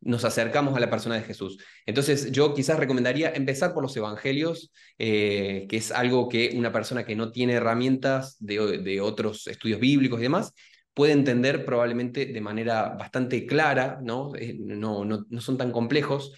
Nos 0.00 0.24
acercamos 0.24 0.76
a 0.76 0.80
la 0.80 0.88
persona 0.88 1.16
de 1.16 1.22
Jesús. 1.22 1.58
Entonces, 1.84 2.30
yo 2.30 2.54
quizás 2.54 2.78
recomendaría 2.78 3.32
empezar 3.34 3.74
por 3.74 3.82
los 3.82 3.96
evangelios, 3.96 4.72
eh, 4.98 5.66
que 5.68 5.78
es 5.78 5.90
algo 5.90 6.28
que 6.28 6.52
una 6.54 6.70
persona 6.72 7.04
que 7.04 7.16
no 7.16 7.32
tiene 7.32 7.54
herramientas 7.54 8.36
de, 8.38 8.78
de 8.78 9.00
otros 9.00 9.48
estudios 9.48 9.80
bíblicos 9.80 10.20
y 10.20 10.24
demás, 10.24 10.52
puede 10.94 11.12
entender 11.12 11.64
probablemente 11.64 12.26
de 12.26 12.40
manera 12.40 12.90
bastante 12.90 13.46
clara, 13.46 13.98
¿no? 14.02 14.34
Eh, 14.36 14.54
no, 14.58 15.04
no, 15.04 15.26
no, 15.28 15.40
son 15.40 15.56
tan 15.58 15.72
complejos. 15.72 16.32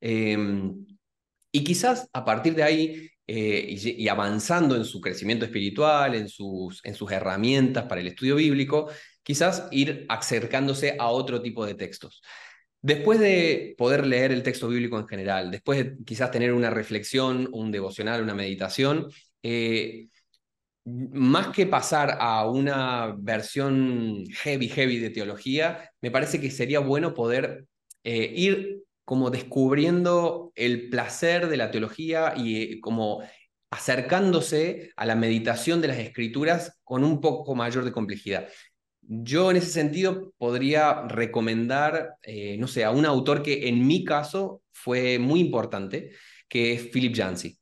Em, 0.00 0.86
y 1.52 1.64
quizás 1.64 2.08
a 2.12 2.24
partir 2.24 2.54
de 2.54 2.62
ahí 2.62 3.10
eh, 3.26 3.66
y, 3.68 4.08
avanzando 4.08 4.74
en 4.76 4.84
su 4.84 5.00
crecimiento 5.00 5.44
espiritual, 5.44 6.14
en 6.14 6.28
sus, 6.28 6.80
en 6.84 6.94
sus 6.94 7.12
herramientas 7.12 7.84
para 7.84 8.00
el 8.00 8.06
estudio 8.08 8.36
bíblico, 8.36 8.90
quizás 9.22 9.68
ir 9.70 10.06
acercándose 10.08 10.96
a 10.98 11.08
otro 11.08 11.42
tipo 11.42 11.66
de 11.66 11.74
textos. 11.74 12.22
Después 12.80 13.18
de 13.20 13.74
poder 13.76 14.06
leer 14.06 14.32
el 14.32 14.42
texto 14.42 14.68
bíblico 14.68 14.98
en 14.98 15.08
general, 15.08 15.50
después 15.50 15.78
de 15.78 16.04
quizás 16.04 16.30
tener 16.30 16.52
una 16.52 16.70
reflexión, 16.70 17.48
un 17.52 17.70
devocional, 17.70 18.22
una 18.22 18.34
meditación, 18.34 19.08
eh, 19.42 20.08
más 21.12 21.48
que 21.48 21.66
pasar 21.66 22.16
a 22.20 22.48
una 22.48 23.14
versión 23.18 24.24
heavy, 24.42 24.68
heavy 24.68 24.98
de 24.98 25.10
teología, 25.10 25.90
me 26.00 26.10
parece 26.10 26.40
que 26.40 26.50
sería 26.50 26.80
bueno 26.80 27.14
poder 27.14 27.66
eh, 28.04 28.32
ir 28.34 28.82
como 29.04 29.30
descubriendo 29.30 30.52
el 30.54 30.88
placer 30.90 31.48
de 31.48 31.56
la 31.56 31.70
teología 31.70 32.34
y 32.36 32.62
eh, 32.62 32.80
como 32.80 33.22
acercándose 33.70 34.92
a 34.96 35.06
la 35.06 35.14
meditación 35.14 35.80
de 35.80 35.88
las 35.88 35.98
escrituras 35.98 36.78
con 36.84 37.04
un 37.04 37.20
poco 37.20 37.54
mayor 37.54 37.84
de 37.84 37.92
complejidad. 37.92 38.48
Yo 39.02 39.50
en 39.50 39.58
ese 39.58 39.70
sentido 39.70 40.32
podría 40.38 41.02
recomendar, 41.08 42.16
eh, 42.22 42.56
no 42.58 42.66
sé, 42.68 42.84
a 42.84 42.90
un 42.90 43.06
autor 43.06 43.42
que 43.42 43.68
en 43.68 43.86
mi 43.86 44.04
caso 44.04 44.62
fue 44.72 45.18
muy 45.18 45.40
importante, 45.40 46.12
que 46.48 46.74
es 46.74 46.88
Philip 46.88 47.14
Yancey. 47.14 47.57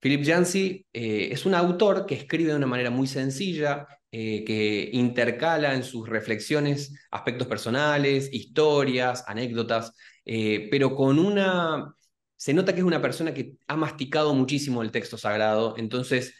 Philip 0.00 0.22
Yancey 0.22 0.86
eh, 0.92 1.28
es 1.30 1.44
un 1.46 1.54
autor 1.54 2.06
que 2.06 2.14
escribe 2.14 2.50
de 2.50 2.56
una 2.56 2.66
manera 2.66 2.90
muy 2.90 3.06
sencilla, 3.06 3.86
eh, 4.10 4.44
que 4.44 4.90
intercala 4.92 5.74
en 5.74 5.84
sus 5.84 6.08
reflexiones 6.08 6.94
aspectos 7.10 7.46
personales, 7.46 8.30
historias, 8.32 9.24
anécdotas, 9.26 9.94
eh, 10.24 10.68
pero 10.70 10.94
con 10.96 11.18
una... 11.18 11.94
Se 12.36 12.54
nota 12.54 12.72
que 12.72 12.80
es 12.80 12.86
una 12.86 13.02
persona 13.02 13.34
que 13.34 13.56
ha 13.68 13.76
masticado 13.76 14.34
muchísimo 14.34 14.82
el 14.82 14.90
texto 14.90 15.18
sagrado, 15.18 15.74
entonces 15.76 16.34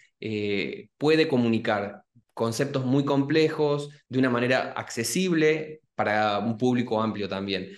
puede 0.99 1.29
comunicar 1.29 2.03
conceptos 2.35 2.85
muy 2.85 3.05
complejos 3.05 3.91
de 4.09 4.19
una 4.19 4.31
manera 4.31 4.73
accesible 4.73 5.81
para 5.95 6.39
un 6.39 6.57
público 6.57 7.03
amplio 7.03 7.29
también. 7.29 7.71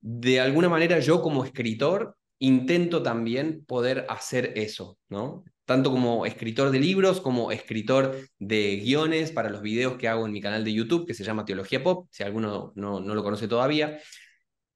De 0.00 0.40
alguna 0.40 0.68
manera 0.68 0.98
yo 1.00 1.22
como 1.22 1.44
escritor 1.44 2.16
intento 2.44 3.02
también 3.02 3.64
poder 3.64 4.06
hacer 4.08 4.52
eso, 4.56 4.98
¿no? 5.08 5.44
Tanto 5.64 5.90
como 5.90 6.26
escritor 6.26 6.70
de 6.70 6.78
libros, 6.78 7.20
como 7.22 7.50
escritor 7.50 8.16
de 8.38 8.76
guiones 8.76 9.32
para 9.32 9.48
los 9.48 9.62
videos 9.62 9.96
que 9.96 10.08
hago 10.08 10.26
en 10.26 10.32
mi 10.32 10.42
canal 10.42 10.62
de 10.62 10.74
YouTube, 10.74 11.06
que 11.06 11.14
se 11.14 11.24
llama 11.24 11.46
Teología 11.46 11.82
Pop, 11.82 12.06
si 12.10 12.22
alguno 12.22 12.72
no, 12.76 13.00
lo 13.00 13.22
conoce 13.24 13.48
todavía. 13.48 13.98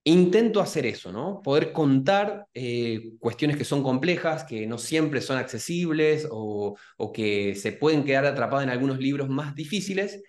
Intento 0.04 0.60
hacer 0.62 0.86
eso, 0.86 1.12
¿no? 1.12 1.42
Poder 1.42 1.72
contar 1.72 2.46
eh, 2.54 3.10
cuestiones 3.18 3.58
que 3.58 3.64
son 3.64 3.82
complejas, 3.82 4.44
que 4.44 4.66
no 4.66 4.78
siempre 4.78 5.20
son 5.20 5.36
accesibles 5.36 6.26
o, 6.30 6.78
o 6.96 7.12
que 7.12 7.54
se 7.54 7.72
pueden 7.72 8.04
quedar 8.04 8.24
atrapadas 8.24 8.64
en 8.64 8.70
algunos 8.70 8.98
libros 8.98 9.28
más 9.28 9.54
difíciles, 9.54 10.22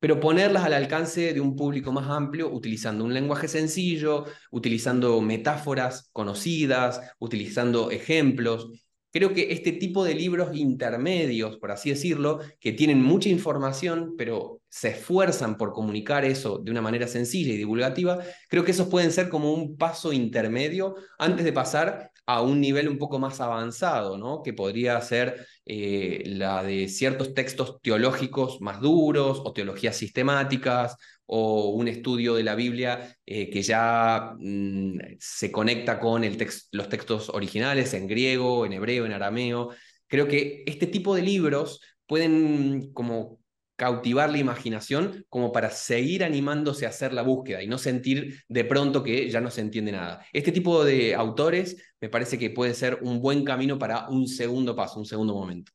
pero 0.00 0.18
ponerlas 0.18 0.64
al 0.64 0.72
alcance 0.72 1.32
de 1.32 1.40
un 1.40 1.54
público 1.54 1.92
más 1.92 2.08
amplio 2.08 2.50
utilizando 2.50 3.04
un 3.04 3.14
lenguaje 3.14 3.46
sencillo, 3.46 4.24
utilizando 4.50 5.20
metáforas 5.20 6.08
conocidas, 6.12 7.00
utilizando 7.18 7.90
ejemplos. 7.90 8.70
Creo 9.12 9.34
que 9.34 9.52
este 9.52 9.72
tipo 9.72 10.04
de 10.04 10.14
libros 10.14 10.56
intermedios, 10.56 11.58
por 11.58 11.72
así 11.72 11.90
decirlo, 11.90 12.40
que 12.60 12.72
tienen 12.72 13.02
mucha 13.02 13.28
información, 13.28 14.14
pero 14.16 14.62
se 14.68 14.90
esfuerzan 14.90 15.56
por 15.56 15.72
comunicar 15.72 16.24
eso 16.24 16.58
de 16.58 16.70
una 16.70 16.80
manera 16.80 17.08
sencilla 17.08 17.52
y 17.52 17.56
divulgativa, 17.56 18.20
creo 18.48 18.64
que 18.64 18.70
esos 18.70 18.88
pueden 18.88 19.10
ser 19.10 19.28
como 19.28 19.52
un 19.52 19.76
paso 19.76 20.12
intermedio 20.12 20.94
antes 21.18 21.44
de 21.44 21.52
pasar 21.52 22.12
a 22.34 22.42
un 22.42 22.60
nivel 22.60 22.88
un 22.88 22.98
poco 22.98 23.18
más 23.18 23.40
avanzado, 23.40 24.16
¿no? 24.16 24.42
que 24.42 24.52
podría 24.52 25.00
ser 25.00 25.46
eh, 25.66 26.22
la 26.26 26.62
de 26.62 26.88
ciertos 26.88 27.34
textos 27.34 27.80
teológicos 27.82 28.60
más 28.60 28.80
duros 28.80 29.42
o 29.44 29.52
teologías 29.52 29.96
sistemáticas 29.96 30.96
o 31.26 31.70
un 31.70 31.88
estudio 31.88 32.34
de 32.34 32.44
la 32.44 32.54
Biblia 32.54 33.16
eh, 33.26 33.50
que 33.50 33.62
ya 33.62 34.34
mm, 34.38 34.98
se 35.18 35.50
conecta 35.50 35.98
con 35.98 36.24
el 36.24 36.38
los 36.72 36.88
textos 36.88 37.28
originales 37.30 37.94
en 37.94 38.06
griego, 38.06 38.64
en 38.64 38.74
hebreo, 38.74 39.06
en 39.06 39.12
arameo. 39.12 39.70
Creo 40.06 40.28
que 40.28 40.62
este 40.66 40.86
tipo 40.86 41.14
de 41.14 41.22
libros 41.22 41.80
pueden 42.06 42.92
como 42.92 43.39
cautivar 43.80 44.28
la 44.28 44.36
imaginación 44.36 45.24
como 45.30 45.52
para 45.52 45.70
seguir 45.70 46.22
animándose 46.22 46.84
a 46.84 46.90
hacer 46.90 47.14
la 47.14 47.22
búsqueda 47.22 47.62
y 47.62 47.66
no 47.66 47.78
sentir 47.78 48.42
de 48.46 48.66
pronto 48.66 49.02
que 49.02 49.30
ya 49.30 49.40
no 49.40 49.50
se 49.50 49.62
entiende 49.62 49.90
nada. 49.90 50.22
Este 50.34 50.52
tipo 50.52 50.84
de 50.84 51.14
autores 51.14 51.78
me 51.98 52.10
parece 52.10 52.38
que 52.38 52.50
puede 52.50 52.74
ser 52.74 52.98
un 53.00 53.22
buen 53.22 53.42
camino 53.42 53.78
para 53.78 54.06
un 54.10 54.28
segundo 54.28 54.76
paso, 54.76 54.98
un 54.98 55.06
segundo 55.06 55.32
momento. 55.32 55.72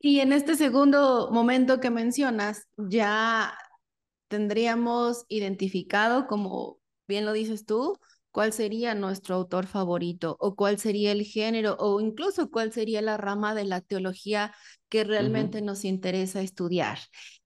Y 0.00 0.20
en 0.20 0.32
este 0.32 0.54
segundo 0.54 1.28
momento 1.30 1.80
que 1.80 1.90
mencionas, 1.90 2.66
ya 2.78 3.52
tendríamos 4.28 5.26
identificado, 5.28 6.26
como 6.28 6.78
bien 7.06 7.26
lo 7.26 7.34
dices 7.34 7.66
tú, 7.66 7.98
cuál 8.30 8.52
sería 8.52 8.94
nuestro 8.94 9.34
autor 9.34 9.66
favorito 9.66 10.36
o 10.40 10.54
cuál 10.54 10.78
sería 10.78 11.12
el 11.12 11.22
género 11.24 11.76
o 11.78 12.00
incluso 12.00 12.50
cuál 12.50 12.72
sería 12.72 13.02
la 13.02 13.16
rama 13.16 13.54
de 13.54 13.64
la 13.64 13.80
teología 13.80 14.54
que 14.88 15.04
realmente 15.04 15.62
nos 15.62 15.84
interesa 15.84 16.40
estudiar. 16.40 16.98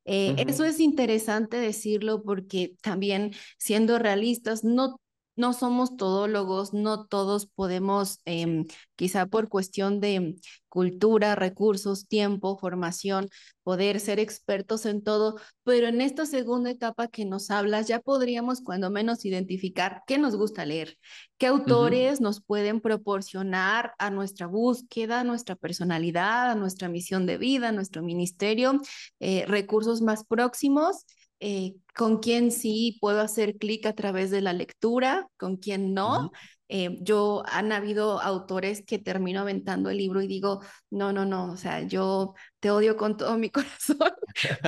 Eh, 0.04 0.34
eso 0.48 0.64
es 0.64 0.80
interesante 0.80 1.56
decirlo 1.58 2.22
porque 2.22 2.74
también 2.82 3.32
siendo 3.58 3.98
realistas, 3.98 4.64
no 4.64 5.00
no 5.36 5.52
somos 5.52 5.96
todólogos, 5.96 6.72
no 6.74 7.06
todos 7.06 7.46
podemos, 7.46 8.20
em, 8.24 8.66
quizá 8.96 9.26
por 9.26 9.48
cuestión 9.48 10.00
de 10.00 10.36
cultura, 10.68 11.34
recursos, 11.34 12.08
tiempo, 12.08 12.58
formación, 12.58 13.28
poder 13.62 14.00
ser 14.00 14.18
expertos 14.18 14.86
en 14.86 15.02
todo, 15.02 15.38
pero 15.64 15.86
en 15.88 16.00
esta 16.00 16.26
segunda 16.26 16.70
etapa 16.70 17.08
que 17.08 17.24
nos 17.24 17.50
hablas 17.50 17.88
ya 17.88 18.00
podríamos 18.00 18.60
cuando 18.62 18.90
menos 18.90 19.24
identificar 19.24 20.02
qué 20.06 20.18
nos 20.18 20.34
gusta 20.34 20.64
leer, 20.64 20.96
qué 21.38 21.46
autores 21.46 22.20
nos 22.20 22.42
pueden 22.42 22.80
proporcionar 22.80 23.92
a 23.98 24.10
nuestra 24.10 24.46
búsqueda, 24.46 25.20
a 25.20 25.24
nuestra 25.24 25.56
personalidad, 25.56 26.50
a 26.50 26.54
nuestra 26.54 26.88
misión 26.88 27.26
de 27.26 27.38
vida, 27.38 27.68
a 27.68 27.72
nuestro 27.72 28.02
ministerio, 28.02 28.80
eh, 29.20 29.44
recursos 29.46 30.00
más 30.00 30.24
próximos 30.24 31.04
eh, 31.44 31.74
con 31.96 32.20
quién 32.20 32.52
sí 32.52 32.98
puedo 33.00 33.20
hacer 33.20 33.56
clic 33.56 33.84
a 33.86 33.94
través 33.94 34.30
de 34.30 34.40
la 34.40 34.52
lectura, 34.52 35.26
con 35.36 35.56
quién 35.56 35.92
no. 35.92 36.30
Eh, 36.68 36.98
yo 37.00 37.42
han 37.46 37.72
habido 37.72 38.20
autores 38.22 38.84
que 38.86 39.00
termino 39.00 39.40
aventando 39.40 39.90
el 39.90 39.98
libro 39.98 40.22
y 40.22 40.28
digo, 40.28 40.60
no, 40.88 41.12
no, 41.12 41.26
no, 41.26 41.50
o 41.52 41.56
sea, 41.56 41.82
yo 41.82 42.34
te 42.60 42.70
odio 42.70 42.96
con 42.96 43.16
todo 43.16 43.36
mi 43.38 43.50
corazón. 43.50 44.12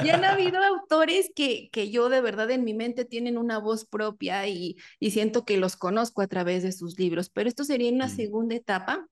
y 0.05 0.11
han 0.11 0.25
habido 0.25 0.59
autores 0.65 1.31
que, 1.35 1.69
que 1.71 1.93
yo 1.93 2.09
de 2.09 2.21
verdad 2.21 2.51
en 2.51 2.65
mi 2.65 2.75
mente 2.75 3.05
tienen 3.05 3.39
una 3.39 3.59
voz 3.59 3.87
propia 3.87 4.49
y, 4.49 4.77
y 4.99 5.13
siento 5.13 5.45
que 5.45 5.57
los 5.57 5.77
conozco 5.77 6.23
a 6.23 6.27
través 6.27 6.65
de 6.65 6.73
sus 6.73 6.99
libros, 6.99 7.31
pero 7.31 7.49
esto 7.49 7.63
sería 7.63 7.93
una 7.93 8.09
segunda 8.09 8.57
etapa 8.57 9.07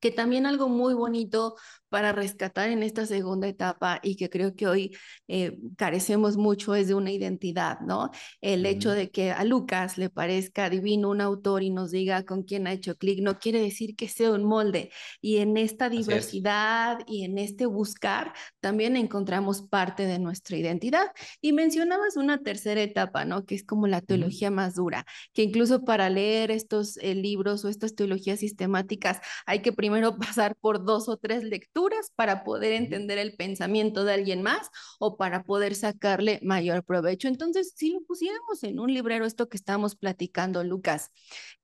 que 0.00 0.10
también 0.10 0.46
algo 0.46 0.68
muy 0.68 0.94
bonito 0.94 1.56
para 1.96 2.12
rescatar 2.12 2.68
en 2.68 2.82
esta 2.82 3.06
segunda 3.06 3.48
etapa 3.48 4.00
y 4.02 4.16
que 4.16 4.28
creo 4.28 4.54
que 4.54 4.66
hoy 4.66 4.94
eh, 5.28 5.56
carecemos 5.78 6.36
mucho 6.36 6.74
es 6.74 6.88
de 6.88 6.94
una 6.94 7.10
identidad, 7.10 7.80
¿no? 7.80 8.10
El 8.42 8.66
hecho 8.66 8.90
de 8.90 9.10
que 9.10 9.32
a 9.32 9.44
Lucas 9.44 9.96
le 9.96 10.10
parezca 10.10 10.68
divino 10.68 11.08
un 11.08 11.22
autor 11.22 11.62
y 11.62 11.70
nos 11.70 11.92
diga 11.92 12.26
con 12.26 12.42
quién 12.42 12.66
ha 12.66 12.74
hecho 12.74 12.98
clic 12.98 13.20
no 13.22 13.38
quiere 13.38 13.62
decir 13.62 13.96
que 13.96 14.08
sea 14.08 14.30
un 14.32 14.44
molde. 14.44 14.90
Y 15.22 15.38
en 15.38 15.56
esta 15.56 15.88
diversidad 15.88 16.98
y 17.06 17.24
en 17.24 17.38
este 17.38 17.64
buscar 17.64 18.34
también 18.60 18.94
encontramos 18.96 19.62
parte 19.62 20.04
de 20.04 20.18
nuestra 20.18 20.58
identidad. 20.58 21.06
Y 21.40 21.54
mencionabas 21.54 22.18
una 22.18 22.42
tercera 22.42 22.82
etapa, 22.82 23.24
¿no? 23.24 23.46
Que 23.46 23.54
es 23.54 23.64
como 23.64 23.86
la 23.86 24.02
teología 24.02 24.50
más 24.50 24.74
dura, 24.74 25.06
que 25.32 25.44
incluso 25.44 25.82
para 25.86 26.10
leer 26.10 26.50
estos 26.50 26.98
eh, 26.98 27.14
libros 27.14 27.64
o 27.64 27.70
estas 27.70 27.94
teologías 27.94 28.40
sistemáticas 28.40 29.22
hay 29.46 29.62
que 29.62 29.72
primero 29.72 30.18
pasar 30.18 30.56
por 30.56 30.84
dos 30.84 31.08
o 31.08 31.16
tres 31.16 31.42
lecturas 31.42 31.85
lecturas 31.86 32.12
para 32.14 32.44
poder 32.44 32.72
entender 32.72 33.18
el 33.18 33.34
pensamiento 33.36 34.04
de 34.04 34.14
alguien 34.14 34.42
más 34.42 34.70
o 34.98 35.16
para 35.16 35.42
poder 35.44 35.74
sacarle 35.74 36.40
mayor 36.42 36.84
provecho. 36.84 37.28
Entonces, 37.28 37.72
si 37.76 37.92
lo 37.92 38.00
pusiéramos 38.02 38.62
en 38.62 38.80
un 38.80 38.92
librero, 38.92 39.26
esto 39.26 39.48
que 39.48 39.56
estamos 39.56 39.96
platicando, 39.96 40.64
Lucas, 40.64 41.10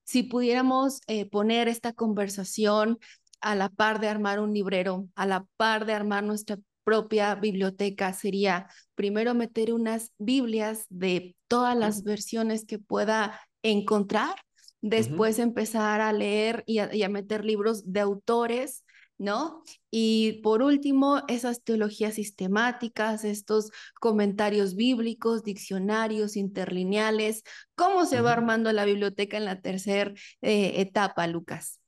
si 0.03 0.23
pudiéramos 0.23 1.01
eh, 1.07 1.29
poner 1.29 1.67
esta 1.67 1.93
conversación 1.93 2.99
a 3.41 3.55
la 3.55 3.69
par 3.69 3.99
de 3.99 4.07
armar 4.07 4.39
un 4.39 4.53
librero, 4.53 5.07
a 5.15 5.25
la 5.25 5.45
par 5.57 5.85
de 5.85 5.93
armar 5.93 6.23
nuestra 6.23 6.57
propia 6.83 7.35
biblioteca 7.35 8.13
sería 8.13 8.67
primero 8.95 9.33
meter 9.33 9.73
unas 9.73 10.11
Biblias 10.17 10.85
de 10.89 11.35
todas 11.47 11.77
las 11.77 12.03
versiones 12.03 12.65
que 12.65 12.79
pueda 12.79 13.39
encontrar, 13.61 14.35
después 14.81 15.39
empezar 15.39 16.01
a 16.01 16.11
leer 16.11 16.63
y 16.65 16.79
a, 16.79 17.09
meter 17.09 17.45
libros 17.45 17.91
de 17.91 18.01
autores, 18.01 18.82
¿no? 19.23 19.63
Y 19.89 20.41
por 20.43 20.61
último, 20.61 21.23
esas 21.27 21.63
teologías 21.63 22.15
sistemáticas, 22.15 23.23
estos 23.23 23.71
comentarios 23.99 24.75
bíblicos, 24.75 25.43
diccionarios 25.43 26.35
interlineales, 26.35 27.43
¿cómo 27.75 28.05
se 28.05 28.21
va 28.21 28.33
armando 28.33 28.71
la 28.71 28.85
biblioteca 28.85 29.37
en 29.37 29.45
la 29.45 29.61
tercera 29.61 30.13
eh, 30.41 30.73
etapa, 30.81 31.25
Lucas? 31.27 31.79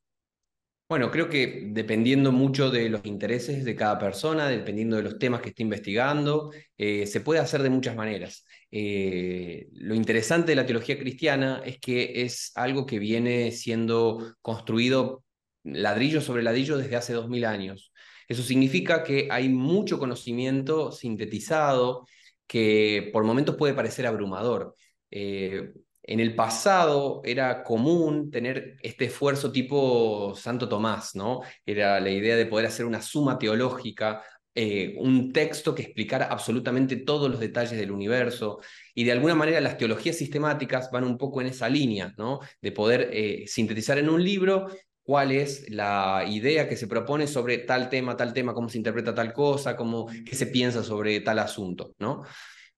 Bueno, 0.87 1.09
creo 1.09 1.29
que 1.29 1.63
dependiendo 1.71 2.31
mucho 2.31 2.69
de 2.69 2.89
los 2.89 3.03
intereses 3.05 3.65
de 3.65 3.75
cada 3.75 3.97
persona, 3.97 4.47
dependiendo 4.47 4.97
de 4.97 5.01
los 5.01 5.17
temas 5.17 5.41
que 5.41 5.49
esté 5.49 5.63
investigando, 5.63 6.51
eh, 6.77 7.07
se 7.07 7.21
puede 7.21 7.39
hacer 7.39 7.63
de 7.63 7.71
muchas 7.71 7.95
maneras. 7.95 8.45
Eh, 8.69 9.67
lo 9.73 9.95
interesante 9.95 10.51
de 10.51 10.57
la 10.57 10.65
teología 10.67 10.99
cristiana 10.99 11.61
es 11.65 11.79
que 11.79 12.21
es 12.21 12.51
algo 12.55 12.85
que 12.85 12.99
viene 12.99 13.51
siendo 13.51 14.35
construido 14.43 15.24
ladrillo 15.65 16.21
sobre 16.21 16.43
ladrillo 16.43 16.77
desde 16.77 16.95
hace 16.95 17.13
dos 17.13 17.27
mil 17.29 17.45
años. 17.45 17.91
Eso 18.27 18.43
significa 18.43 19.03
que 19.03 19.27
hay 19.29 19.49
mucho 19.49 19.99
conocimiento 19.99 20.91
sintetizado 20.91 22.07
que 22.47 23.09
por 23.13 23.23
momentos 23.23 23.55
puede 23.55 23.73
parecer 23.73 24.07
abrumador. 24.07 24.75
Eh, 25.11 25.73
en 26.03 26.19
el 26.19 26.35
pasado 26.35 27.21
era 27.25 27.63
común 27.63 28.29
tener 28.29 28.77
este 28.81 29.05
esfuerzo 29.05 29.51
tipo 29.51 30.35
Santo 30.35 30.69
Tomás, 30.69 31.15
¿no? 31.15 31.41
Era 31.65 31.99
la 31.99 32.11
idea 32.11 32.35
de 32.35 32.45
poder 32.45 32.67
hacer 32.67 32.85
una 32.85 33.01
suma 33.01 33.39
teológica, 33.39 34.23
eh, 34.53 34.95
un 34.99 35.33
texto 35.33 35.73
que 35.73 35.81
explicara 35.81 36.25
absolutamente 36.27 36.97
todos 36.97 37.29
los 37.29 37.39
detalles 37.39 37.77
del 37.79 37.91
universo. 37.91 38.59
Y 38.93 39.03
de 39.03 39.13
alguna 39.13 39.33
manera 39.35 39.59
las 39.61 39.77
teologías 39.77 40.15
sistemáticas 40.15 40.91
van 40.91 41.05
un 41.05 41.17
poco 41.17 41.41
en 41.41 41.47
esa 41.47 41.67
línea, 41.69 42.13
¿no? 42.17 42.39
De 42.61 42.71
poder 42.71 43.09
eh, 43.11 43.45
sintetizar 43.47 43.97
en 43.97 44.09
un 44.09 44.23
libro 44.23 44.67
cuál 45.05 45.31
es 45.31 45.69
la 45.69 46.25
idea 46.27 46.67
que 46.67 46.75
se 46.75 46.87
propone 46.87 47.27
sobre 47.27 47.59
tal 47.59 47.89
tema, 47.89 48.17
tal 48.17 48.33
tema, 48.33 48.55
cómo 48.55 48.69
se 48.69 48.79
interpreta 48.79 49.13
tal 49.13 49.33
cosa, 49.33 49.77
cómo, 49.77 50.07
qué 50.07 50.35
se 50.35 50.47
piensa 50.47 50.83
sobre 50.83 51.21
tal 51.21 51.37
asunto, 51.37 51.93
¿no? 51.99 52.23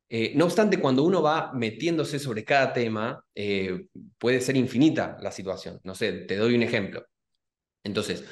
Eh, 0.09 0.33
no 0.35 0.45
obstante, 0.45 0.79
cuando 0.79 1.03
uno 1.03 1.21
va 1.21 1.53
metiéndose 1.53 2.19
sobre 2.19 2.43
cada 2.43 2.73
tema, 2.73 3.23
eh, 3.33 3.87
puede 4.17 4.41
ser 4.41 4.57
infinita 4.57 5.17
la 5.21 5.31
situación. 5.31 5.79
No 5.83 5.95
sé, 5.95 6.11
te 6.11 6.35
doy 6.35 6.53
un 6.53 6.63
ejemplo. 6.63 7.05
Entonces, 7.83 8.25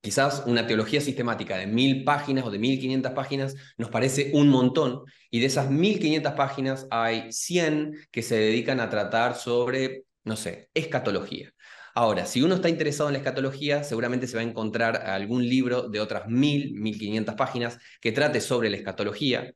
quizás 0.00 0.42
una 0.46 0.66
teología 0.66 1.00
sistemática 1.00 1.56
de 1.56 1.68
mil 1.68 2.02
páginas 2.02 2.44
o 2.44 2.50
de 2.50 2.58
mil 2.58 2.80
quinientas 2.80 3.12
páginas 3.12 3.54
nos 3.76 3.90
parece 3.90 4.32
un 4.34 4.48
montón, 4.48 5.02
y 5.30 5.38
de 5.38 5.46
esas 5.46 5.70
mil 5.70 6.00
quinientas 6.00 6.34
páginas 6.34 6.88
hay 6.90 7.30
cien 7.30 7.94
que 8.10 8.22
se 8.22 8.36
dedican 8.36 8.80
a 8.80 8.90
tratar 8.90 9.36
sobre, 9.36 10.04
no 10.24 10.34
sé, 10.34 10.70
escatología. 10.74 11.52
Ahora, 12.00 12.26
si 12.26 12.42
uno 12.42 12.54
está 12.54 12.68
interesado 12.68 13.08
en 13.08 13.14
la 13.14 13.18
escatología, 13.18 13.82
seguramente 13.82 14.28
se 14.28 14.36
va 14.36 14.42
a 14.42 14.44
encontrar 14.44 14.98
algún 15.10 15.42
libro 15.48 15.88
de 15.88 15.98
otras 16.00 16.28
mil, 16.28 16.72
mil 16.74 16.96
quinientas 16.96 17.34
páginas 17.34 17.76
que 18.00 18.12
trate 18.12 18.40
sobre 18.40 18.70
la 18.70 18.76
escatología 18.76 19.52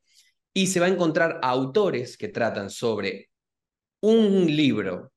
y 0.53 0.67
se 0.67 0.81
va 0.81 0.87
a 0.87 0.89
encontrar 0.89 1.39
autores 1.41 2.17
que 2.17 2.27
tratan 2.27 2.69
sobre 2.69 3.31
un 4.01 4.47
libro 4.47 5.13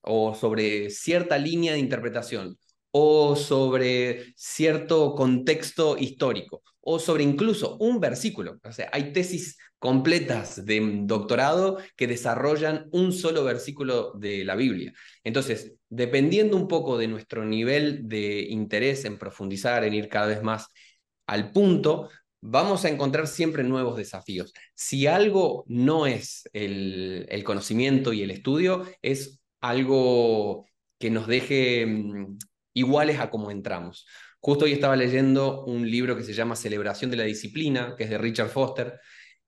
o 0.00 0.34
sobre 0.34 0.88
cierta 0.88 1.36
línea 1.36 1.74
de 1.74 1.80
interpretación 1.80 2.58
o 2.92 3.36
sobre 3.36 4.32
cierto 4.34 5.14
contexto 5.14 5.98
histórico 5.98 6.62
o 6.80 6.98
sobre 6.98 7.24
incluso 7.24 7.76
un 7.76 8.00
versículo. 8.00 8.58
O 8.64 8.72
sea, 8.72 8.88
hay 8.90 9.12
tesis 9.12 9.58
completas 9.80 10.64
de 10.66 11.00
doctorado 11.04 11.78
que 11.96 12.06
desarrollan 12.06 12.86
un 12.92 13.12
solo 13.12 13.42
versículo 13.44 14.12
de 14.12 14.44
la 14.44 14.54
Biblia. 14.54 14.92
Entonces, 15.24 15.72
dependiendo 15.88 16.56
un 16.56 16.68
poco 16.68 16.98
de 16.98 17.08
nuestro 17.08 17.44
nivel 17.46 18.06
de 18.06 18.42
interés 18.42 19.06
en 19.06 19.18
profundizar, 19.18 19.82
en 19.82 19.94
ir 19.94 20.08
cada 20.08 20.26
vez 20.26 20.42
más 20.42 20.68
al 21.26 21.50
punto, 21.50 22.10
vamos 22.42 22.84
a 22.84 22.90
encontrar 22.90 23.26
siempre 23.26 23.64
nuevos 23.64 23.96
desafíos. 23.96 24.52
Si 24.74 25.06
algo 25.06 25.64
no 25.66 26.06
es 26.06 26.48
el, 26.52 27.42
conocimiento 27.44 28.12
y 28.12 28.22
el 28.22 28.30
estudio, 28.30 28.86
es 29.00 29.40
algo 29.62 30.66
que 30.98 31.08
nos 31.08 31.26
deje 31.26 31.86
mm, 31.86 32.38
iguales 32.74 33.18
a 33.18 33.30
como 33.30 33.50
entramos. 33.50 34.06
Justo 34.40 34.66
hoy 34.66 34.72
estaba 34.72 34.96
leyendo 34.96 35.64
un 35.64 35.90
libro 35.90 36.16
que 36.16 36.22
se 36.22 36.34
llama 36.34 36.54
Celebración 36.54 37.10
de 37.10 37.16
la 37.16 37.24
Disciplina, 37.24 37.94
que 37.96 38.04
es 38.04 38.10
de 38.10 38.18
Richard 38.18 38.50
Foster, 38.50 39.00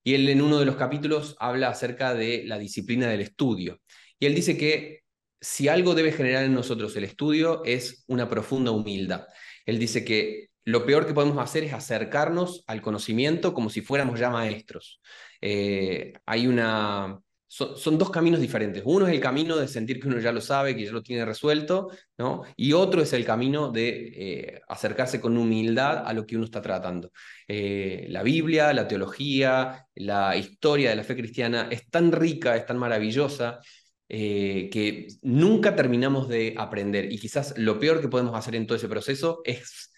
y 0.05 0.15
él 0.15 0.29
en 0.29 0.43
uno 0.43 0.59
de 0.59 0.67
los 0.67 0.77
capítulos 0.77 1.37
habla 1.39 1.69
acerca 1.69 2.15
de 2.15 2.45
la 2.45 2.59
disciplina 2.59 3.09
del 3.09 3.21
estudio. 3.21 3.81
Y 4.19 4.27
él 4.27 4.35
dice 4.35 4.57
que 4.57 5.03
si 5.41 5.69
algo 5.69 5.95
debe 5.95 6.13
generar 6.13 6.45
en 6.45 6.55
nosotros 6.55 6.95
el 6.97 7.05
estudio 7.05 7.63
es 7.65 8.05
una 8.07 8.29
profunda 8.29 8.71
humildad. 8.71 9.27
Él 9.67 9.79
dice 9.79 10.05
que 10.05 10.51
lo 10.65 10.87
peor 10.87 11.07
que 11.07 11.15
podemos 11.15 11.39
hacer 11.39 11.65
es 11.65 11.73
acercarnos 11.73 12.63
al 12.69 12.81
conocimiento 12.83 13.53
como 13.53 13.69
si 13.69 13.81
fuéramos 13.81 14.19
ya 14.21 14.31
maestros. 14.31 15.01
Eh, 15.41 16.13
hay 16.27 16.47
una... 16.47 17.21
Son, 17.55 17.99
dos 17.99 18.09
caminos 18.09 18.41
diferentes. 18.41 18.83
Uno 18.87 19.07
es 19.07 19.13
el 19.13 19.21
camino 19.21 19.57
de 19.59 19.69
sentir 19.69 20.01
que 20.01 20.09
uno 20.09 20.19
ya 20.19 20.33
lo 20.33 20.41
sabe, 20.41 20.75
que 20.75 20.87
ya 20.87 20.91
lo 20.93 21.03
tiene 21.03 21.27
resuelto, 21.27 21.91
¿no? 22.17 22.45
Y 22.57 22.73
otro 22.73 23.03
es 23.03 23.13
el 23.13 23.27
camino 23.27 23.71
de 23.71 23.89
eh, 24.17 24.61
acercarse 24.69 25.21
con 25.21 25.37
humildad 25.37 26.03
a 26.07 26.15
lo 26.15 26.25
que 26.25 26.37
uno 26.37 26.47
está 26.47 26.63
tratando. 26.63 27.11
Eh, 27.47 28.07
la 28.09 28.23
Biblia, 28.23 28.73
la 28.73 28.89
teología, 28.89 29.87
la 29.95 30.35
historia 30.35 30.89
de 30.91 30.97
la 30.97 31.05
fe 31.05 31.15
cristiana 31.15 31.69
es 31.71 31.91
tan 31.91 32.11
rica, 32.11 32.57
es 32.57 32.65
tan 32.65 32.79
maravillosa, 32.79 33.61
que 34.09 35.09
nunca 35.23 35.77
terminamos 35.77 36.29
de 36.29 36.55
aprender. 36.57 37.13
Y 37.13 37.19
quizás 37.19 37.55
lo 37.59 37.79
peor 37.79 38.01
que 38.01 38.09
podemos 38.09 38.35
hacer 38.35 38.55
en 38.55 38.67
todo 38.67 38.77
ese 38.77 38.89
proceso 38.89 39.41
es 39.45 39.93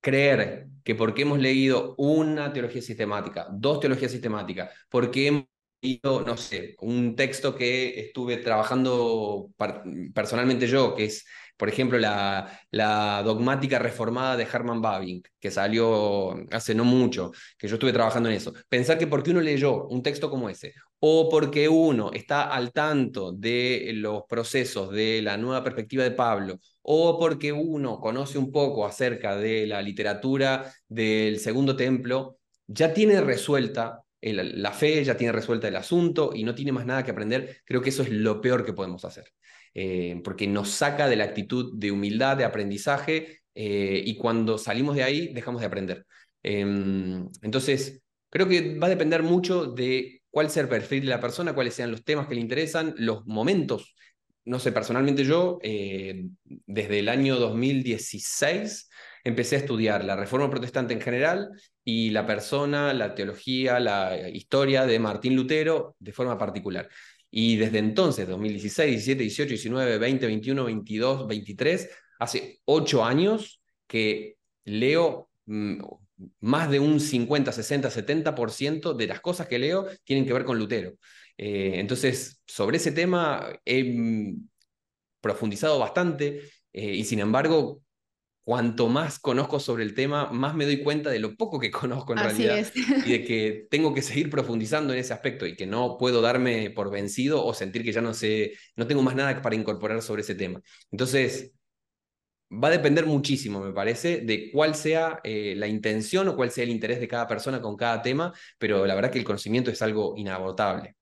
creer 0.00 0.68
que 0.84 0.94
porque 0.94 1.22
hemos 1.22 1.38
leído 1.38 1.94
una 1.96 2.52
teología 2.52 2.82
sistemática, 2.82 3.46
dos 3.50 3.80
teologías 3.80 4.12
sistemáticas, 4.12 4.70
porque 4.90 5.46
no 6.02 6.36
sé, 6.36 6.76
un 6.80 7.16
texto 7.16 7.54
que 7.56 7.98
estuve 8.00 8.36
trabajando 8.36 9.50
personalmente 10.14 10.68
yo, 10.68 10.94
que 10.94 11.06
es, 11.06 11.26
por 11.56 11.68
ejemplo, 11.68 11.98
la, 11.98 12.60
la 12.70 13.22
dogmática 13.24 13.78
reformada 13.80 14.36
de 14.36 14.44
Hermann 14.44 14.80
Babing, 14.80 15.22
que 15.40 15.50
salió 15.50 16.34
hace 16.52 16.74
no 16.74 16.84
mucho, 16.84 17.32
que 17.58 17.66
yo 17.66 17.74
estuve 17.74 17.92
trabajando 17.92 18.28
en 18.28 18.36
eso. 18.36 18.52
Pensar 18.68 18.96
que 18.96 19.08
porque 19.08 19.30
uno 19.32 19.40
leyó 19.40 19.86
un 19.88 20.02
texto 20.04 20.30
como 20.30 20.48
ese, 20.48 20.72
o 21.00 21.28
porque 21.28 21.68
uno 21.68 22.12
está 22.12 22.44
al 22.54 22.72
tanto 22.72 23.32
de 23.32 23.90
los 23.96 24.22
procesos 24.28 24.90
de 24.92 25.20
la 25.20 25.36
nueva 25.36 25.64
perspectiva 25.64 26.04
de 26.04 26.12
Pablo, 26.12 26.60
o 26.82 27.18
porque 27.18 27.52
uno 27.52 27.98
conoce 27.98 28.38
un 28.38 28.52
poco 28.52 28.86
acerca 28.86 29.36
de 29.36 29.66
la 29.66 29.82
literatura 29.82 30.72
del 30.88 31.40
Segundo 31.40 31.74
Templo, 31.74 32.38
ya 32.68 32.94
tiene 32.94 33.20
resuelta 33.20 34.00
la 34.22 34.72
fe, 34.72 35.04
ya 35.04 35.16
tiene 35.16 35.32
resuelta 35.32 35.68
el 35.68 35.76
asunto 35.76 36.32
y 36.34 36.44
no 36.44 36.54
tiene 36.54 36.72
más 36.72 36.86
nada 36.86 37.04
que 37.04 37.10
aprender, 37.10 37.60
creo 37.64 37.82
que 37.82 37.90
eso 37.90 38.02
es 38.02 38.10
lo 38.10 38.40
peor 38.40 38.64
que 38.64 38.72
podemos 38.72 39.04
hacer, 39.04 39.32
eh, 39.74 40.20
porque 40.22 40.46
nos 40.46 40.70
saca 40.70 41.08
de 41.08 41.16
la 41.16 41.24
actitud 41.24 41.72
de 41.76 41.90
humildad, 41.90 42.36
de 42.36 42.44
aprendizaje, 42.44 43.40
eh, 43.54 44.02
y 44.04 44.16
cuando 44.16 44.58
salimos 44.58 44.96
de 44.96 45.02
ahí 45.02 45.32
dejamos 45.34 45.60
de 45.60 45.66
aprender. 45.66 46.06
Em, 46.42 47.28
entonces, 47.42 48.02
creo 48.30 48.48
que 48.48 48.78
va 48.78 48.86
a 48.86 48.90
depender 48.90 49.22
mucho 49.22 49.66
de 49.66 50.22
cuál 50.30 50.50
sea 50.50 50.62
el 50.62 50.68
perfil 50.68 51.02
de 51.02 51.10
la 51.10 51.20
persona, 51.20 51.54
cuáles 51.54 51.74
sean 51.74 51.90
los 51.90 52.04
temas 52.04 52.26
que 52.28 52.34
le 52.34 52.40
interesan, 52.40 52.94
los 52.96 53.26
momentos 53.26 53.94
no 54.44 54.58
sé, 54.58 54.72
personalmente 54.72 55.24
yo, 55.24 55.58
eh, 55.62 56.26
desde 56.44 56.98
el 56.98 57.08
año 57.08 57.36
2016, 57.36 58.88
empecé 59.24 59.56
a 59.56 59.58
estudiar 59.60 60.04
la 60.04 60.16
Reforma 60.16 60.50
Protestante 60.50 60.94
en 60.94 61.00
general 61.00 61.50
y 61.84 62.10
la 62.10 62.26
persona, 62.26 62.92
la 62.92 63.14
teología, 63.14 63.80
la 63.80 64.28
historia 64.28 64.86
de 64.86 64.98
Martín 64.98 65.36
Lutero 65.36 65.96
de 65.98 66.12
forma 66.12 66.38
particular. 66.38 66.88
Y 67.30 67.56
desde 67.56 67.78
entonces, 67.78 68.28
2016, 68.28 68.90
17, 68.90 69.22
18, 69.22 69.48
19, 69.48 69.98
20, 69.98 70.26
21, 70.26 70.64
22, 70.64 71.26
23, 71.26 71.90
hace 72.18 72.60
ocho 72.66 73.04
años 73.04 73.60
que 73.86 74.36
leo 74.64 75.30
mm, 75.46 75.82
más 76.40 76.70
de 76.70 76.78
un 76.78 77.00
50, 77.00 77.52
60, 77.52 77.90
70% 77.90 78.94
de 78.94 79.06
las 79.06 79.20
cosas 79.20 79.48
que 79.48 79.58
leo 79.58 79.86
tienen 80.04 80.26
que 80.26 80.32
ver 80.32 80.44
con 80.44 80.58
Lutero. 80.58 80.94
Eh, 81.38 81.72
entonces, 81.76 82.40
sobre 82.46 82.76
ese 82.76 82.92
tema 82.92 83.48
he 83.64 83.82
mm, 83.84 84.48
profundizado 85.20 85.78
bastante 85.78 86.42
eh, 86.72 86.94
y 86.94 87.04
sin 87.04 87.20
embargo, 87.20 87.82
cuanto 88.44 88.88
más 88.88 89.18
conozco 89.18 89.60
sobre 89.60 89.84
el 89.84 89.94
tema, 89.94 90.30
más 90.32 90.54
me 90.54 90.64
doy 90.64 90.82
cuenta 90.82 91.10
de 91.10 91.18
lo 91.20 91.36
poco 91.36 91.58
que 91.58 91.70
conozco 91.70 92.12
en 92.12 92.20
Así 92.20 92.44
realidad 92.46 92.58
es. 92.58 92.72
y 93.06 93.10
de 93.12 93.24
que 93.24 93.66
tengo 93.70 93.94
que 93.94 94.02
seguir 94.02 94.30
profundizando 94.30 94.92
en 94.92 94.98
ese 95.00 95.12
aspecto 95.12 95.46
y 95.46 95.56
que 95.56 95.66
no 95.66 95.96
puedo 95.98 96.20
darme 96.20 96.70
por 96.70 96.90
vencido 96.90 97.44
o 97.44 97.54
sentir 97.54 97.84
que 97.84 97.92
ya 97.92 98.00
no 98.00 98.14
sé, 98.14 98.52
no 98.76 98.86
tengo 98.86 99.02
más 99.02 99.14
nada 99.14 99.40
para 99.42 99.54
incorporar 99.56 100.02
sobre 100.02 100.22
ese 100.22 100.34
tema. 100.34 100.60
Entonces, 100.90 101.52
va 102.52 102.68
a 102.68 102.70
depender 102.70 103.06
muchísimo, 103.06 103.60
me 103.60 103.72
parece, 103.72 104.18
de 104.20 104.50
cuál 104.52 104.74
sea 104.74 105.20
eh, 105.24 105.54
la 105.56 105.66
intención 105.66 106.28
o 106.28 106.36
cuál 106.36 106.50
sea 106.50 106.64
el 106.64 106.70
interés 106.70 107.00
de 107.00 107.08
cada 107.08 107.26
persona 107.26 107.60
con 107.62 107.76
cada 107.76 108.02
tema, 108.02 108.32
pero 108.58 108.86
la 108.86 108.94
verdad 108.94 109.10
que 109.10 109.18
el 109.18 109.24
conocimiento 109.24 109.70
es 109.70 109.80
algo 109.82 110.14
inagotable. 110.16 110.96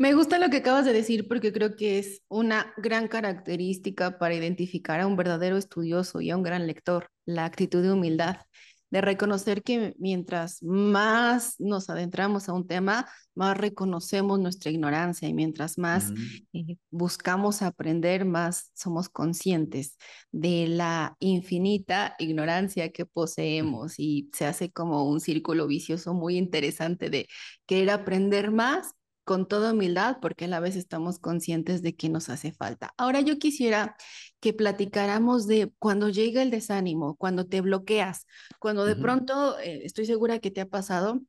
Me 0.00 0.14
gusta 0.14 0.38
lo 0.38 0.48
que 0.48 0.56
acabas 0.56 0.86
de 0.86 0.94
decir 0.94 1.28
porque 1.28 1.52
creo 1.52 1.76
que 1.76 1.98
es 1.98 2.22
una 2.28 2.72
gran 2.78 3.06
característica 3.06 4.16
para 4.16 4.34
identificar 4.34 4.98
a 4.98 5.06
un 5.06 5.14
verdadero 5.14 5.58
estudioso 5.58 6.22
y 6.22 6.30
a 6.30 6.38
un 6.38 6.42
gran 6.42 6.66
lector, 6.66 7.10
la 7.26 7.44
actitud 7.44 7.82
de 7.82 7.92
humildad, 7.92 8.38
de 8.90 9.02
reconocer 9.02 9.62
que 9.62 9.94
mientras 9.98 10.62
más 10.62 11.56
nos 11.58 11.90
adentramos 11.90 12.48
a 12.48 12.54
un 12.54 12.66
tema, 12.66 13.10
más 13.34 13.58
reconocemos 13.58 14.40
nuestra 14.40 14.70
ignorancia 14.70 15.28
y 15.28 15.34
mientras 15.34 15.76
más 15.76 16.10
eh, 16.54 16.78
buscamos 16.90 17.60
aprender, 17.60 18.24
más 18.24 18.70
somos 18.72 19.10
conscientes 19.10 19.98
de 20.32 20.66
la 20.66 21.14
infinita 21.18 22.14
ignorancia 22.18 22.90
que 22.90 23.04
poseemos. 23.04 23.98
Y 23.98 24.30
se 24.32 24.46
hace 24.46 24.72
como 24.72 25.04
un 25.10 25.20
círculo 25.20 25.66
vicioso 25.66 26.14
muy 26.14 26.38
interesante 26.38 27.10
de 27.10 27.28
querer 27.66 27.90
aprender 27.90 28.50
más 28.50 28.94
con 29.30 29.46
toda 29.46 29.74
humildad, 29.74 30.16
porque 30.20 30.46
a 30.46 30.48
la 30.48 30.58
vez 30.58 30.74
estamos 30.74 31.20
conscientes 31.20 31.82
de 31.82 31.94
que 31.94 32.08
nos 32.08 32.28
hace 32.30 32.50
falta. 32.50 32.94
Ahora 32.96 33.20
yo 33.20 33.38
quisiera 33.38 33.94
que 34.40 34.52
platicáramos 34.52 35.46
de 35.46 35.72
cuando 35.78 36.08
llega 36.08 36.42
el 36.42 36.50
desánimo, 36.50 37.14
cuando 37.14 37.46
te 37.46 37.60
bloqueas, 37.60 38.26
cuando 38.58 38.84
de 38.84 38.96
pronto, 38.96 39.56
eh, 39.60 39.82
estoy 39.84 40.06
segura 40.06 40.40
que 40.40 40.50
te 40.50 40.60
ha 40.60 40.66
pasado, 40.66 41.20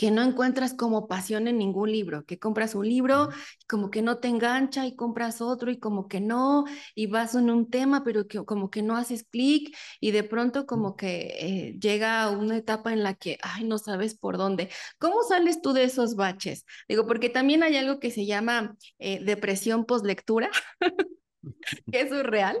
que 0.00 0.10
no 0.10 0.22
encuentras 0.22 0.72
como 0.72 1.08
pasión 1.08 1.46
en 1.46 1.58
ningún 1.58 1.92
libro, 1.92 2.24
que 2.24 2.38
compras 2.38 2.74
un 2.74 2.88
libro, 2.88 3.28
como 3.68 3.90
que 3.90 4.00
no 4.00 4.16
te 4.16 4.28
engancha 4.28 4.86
y 4.86 4.96
compras 4.96 5.42
otro 5.42 5.70
y 5.70 5.78
como 5.78 6.08
que 6.08 6.22
no, 6.22 6.64
y 6.94 7.06
vas 7.06 7.34
en 7.34 7.50
un 7.50 7.68
tema, 7.68 8.02
pero 8.02 8.26
que 8.26 8.42
como 8.46 8.70
que 8.70 8.80
no 8.80 8.96
haces 8.96 9.24
clic 9.24 9.76
y 10.00 10.12
de 10.12 10.24
pronto 10.24 10.64
como 10.64 10.96
que 10.96 11.34
eh, 11.38 11.78
llega 11.78 12.30
una 12.30 12.56
etapa 12.56 12.94
en 12.94 13.02
la 13.02 13.12
que, 13.12 13.36
ay, 13.42 13.64
no 13.64 13.76
sabes 13.76 14.14
por 14.16 14.38
dónde. 14.38 14.70
¿Cómo 14.98 15.22
sales 15.22 15.60
tú 15.60 15.74
de 15.74 15.84
esos 15.84 16.16
baches? 16.16 16.64
Digo, 16.88 17.06
porque 17.06 17.28
también 17.28 17.62
hay 17.62 17.76
algo 17.76 18.00
que 18.00 18.10
se 18.10 18.24
llama 18.24 18.78
eh, 18.98 19.22
depresión 19.22 19.84
post-lectura, 19.84 20.48
que 21.92 22.00
eso 22.00 22.20
es 22.20 22.26
real. 22.26 22.56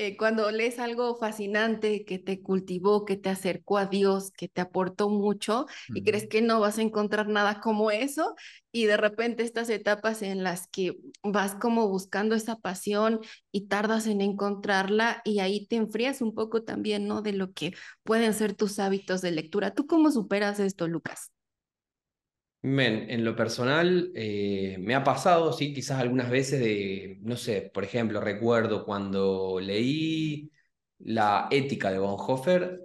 Eh, 0.00 0.16
cuando 0.16 0.48
lees 0.52 0.78
algo 0.78 1.16
fascinante 1.16 2.04
que 2.04 2.20
te 2.20 2.40
cultivó, 2.40 3.04
que 3.04 3.16
te 3.16 3.30
acercó 3.30 3.78
a 3.78 3.86
Dios, 3.86 4.30
que 4.30 4.46
te 4.46 4.60
aportó 4.60 5.08
mucho 5.08 5.66
y 5.92 6.04
crees 6.04 6.28
que 6.28 6.40
no 6.40 6.60
vas 6.60 6.78
a 6.78 6.82
encontrar 6.82 7.26
nada 7.26 7.60
como 7.60 7.90
eso 7.90 8.36
y 8.70 8.84
de 8.84 8.96
repente 8.96 9.42
estas 9.42 9.68
etapas 9.70 10.22
en 10.22 10.44
las 10.44 10.68
que 10.68 11.00
vas 11.24 11.56
como 11.56 11.88
buscando 11.88 12.36
esa 12.36 12.54
pasión 12.60 13.18
y 13.50 13.66
tardas 13.66 14.06
en 14.06 14.20
encontrarla 14.20 15.20
y 15.24 15.40
ahí 15.40 15.66
te 15.66 15.74
enfrías 15.74 16.20
un 16.22 16.32
poco 16.32 16.62
también, 16.62 17.08
¿no? 17.08 17.20
De 17.20 17.32
lo 17.32 17.52
que 17.52 17.74
pueden 18.04 18.34
ser 18.34 18.54
tus 18.54 18.78
hábitos 18.78 19.20
de 19.20 19.32
lectura. 19.32 19.74
¿Tú 19.74 19.88
cómo 19.88 20.12
superas 20.12 20.60
esto, 20.60 20.86
Lucas? 20.86 21.32
Men, 22.60 23.08
en 23.08 23.24
lo 23.24 23.36
personal, 23.36 24.10
eh, 24.16 24.76
me 24.80 24.94
ha 24.96 25.04
pasado, 25.04 25.52
sí, 25.52 25.72
quizás 25.72 26.00
algunas 26.00 26.28
veces 26.28 26.58
de, 26.60 27.16
no 27.22 27.36
sé, 27.36 27.70
por 27.72 27.84
ejemplo, 27.84 28.20
recuerdo 28.20 28.84
cuando 28.84 29.60
leí 29.60 30.50
La 30.98 31.46
ética 31.52 31.90
de 31.92 31.98
Bonhoeffer, 32.00 32.80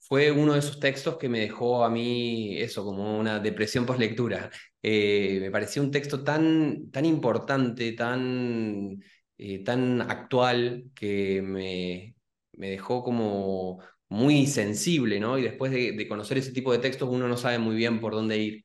fue 0.00 0.30
uno 0.32 0.52
de 0.54 0.60
esos 0.60 0.80
textos 0.80 1.16
que 1.18 1.28
me 1.30 1.40
dejó 1.40 1.84
a 1.84 1.90
mí 1.90 2.58
eso, 2.60 2.84
como 2.84 3.18
una 3.18 3.40
depresión 3.40 3.86
post 3.86 4.00
lectura. 4.00 4.50
Eh, 4.82 5.38
me 5.40 5.50
pareció 5.50 5.82
un 5.82 5.90
texto 5.90 6.22
tan, 6.24 6.90
tan 6.90 7.04
importante, 7.06 7.92
tan, 7.92 9.02
eh, 9.38 9.64
tan 9.64 10.02
actual, 10.02 10.90
que 10.94 11.42
me, 11.42 12.14
me 12.52 12.70
dejó 12.70 13.02
como 13.04 13.80
muy 14.08 14.46
sensible, 14.46 15.20
¿no? 15.20 15.38
Y 15.38 15.42
después 15.42 15.72
de, 15.72 15.92
de 15.92 16.08
conocer 16.08 16.38
ese 16.38 16.52
tipo 16.52 16.72
de 16.72 16.78
textos, 16.80 17.08
uno 17.10 17.28
no 17.28 17.36
sabe 17.38 17.58
muy 17.58 17.76
bien 17.76 18.00
por 18.00 18.12
dónde 18.14 18.38
ir. 18.38 18.62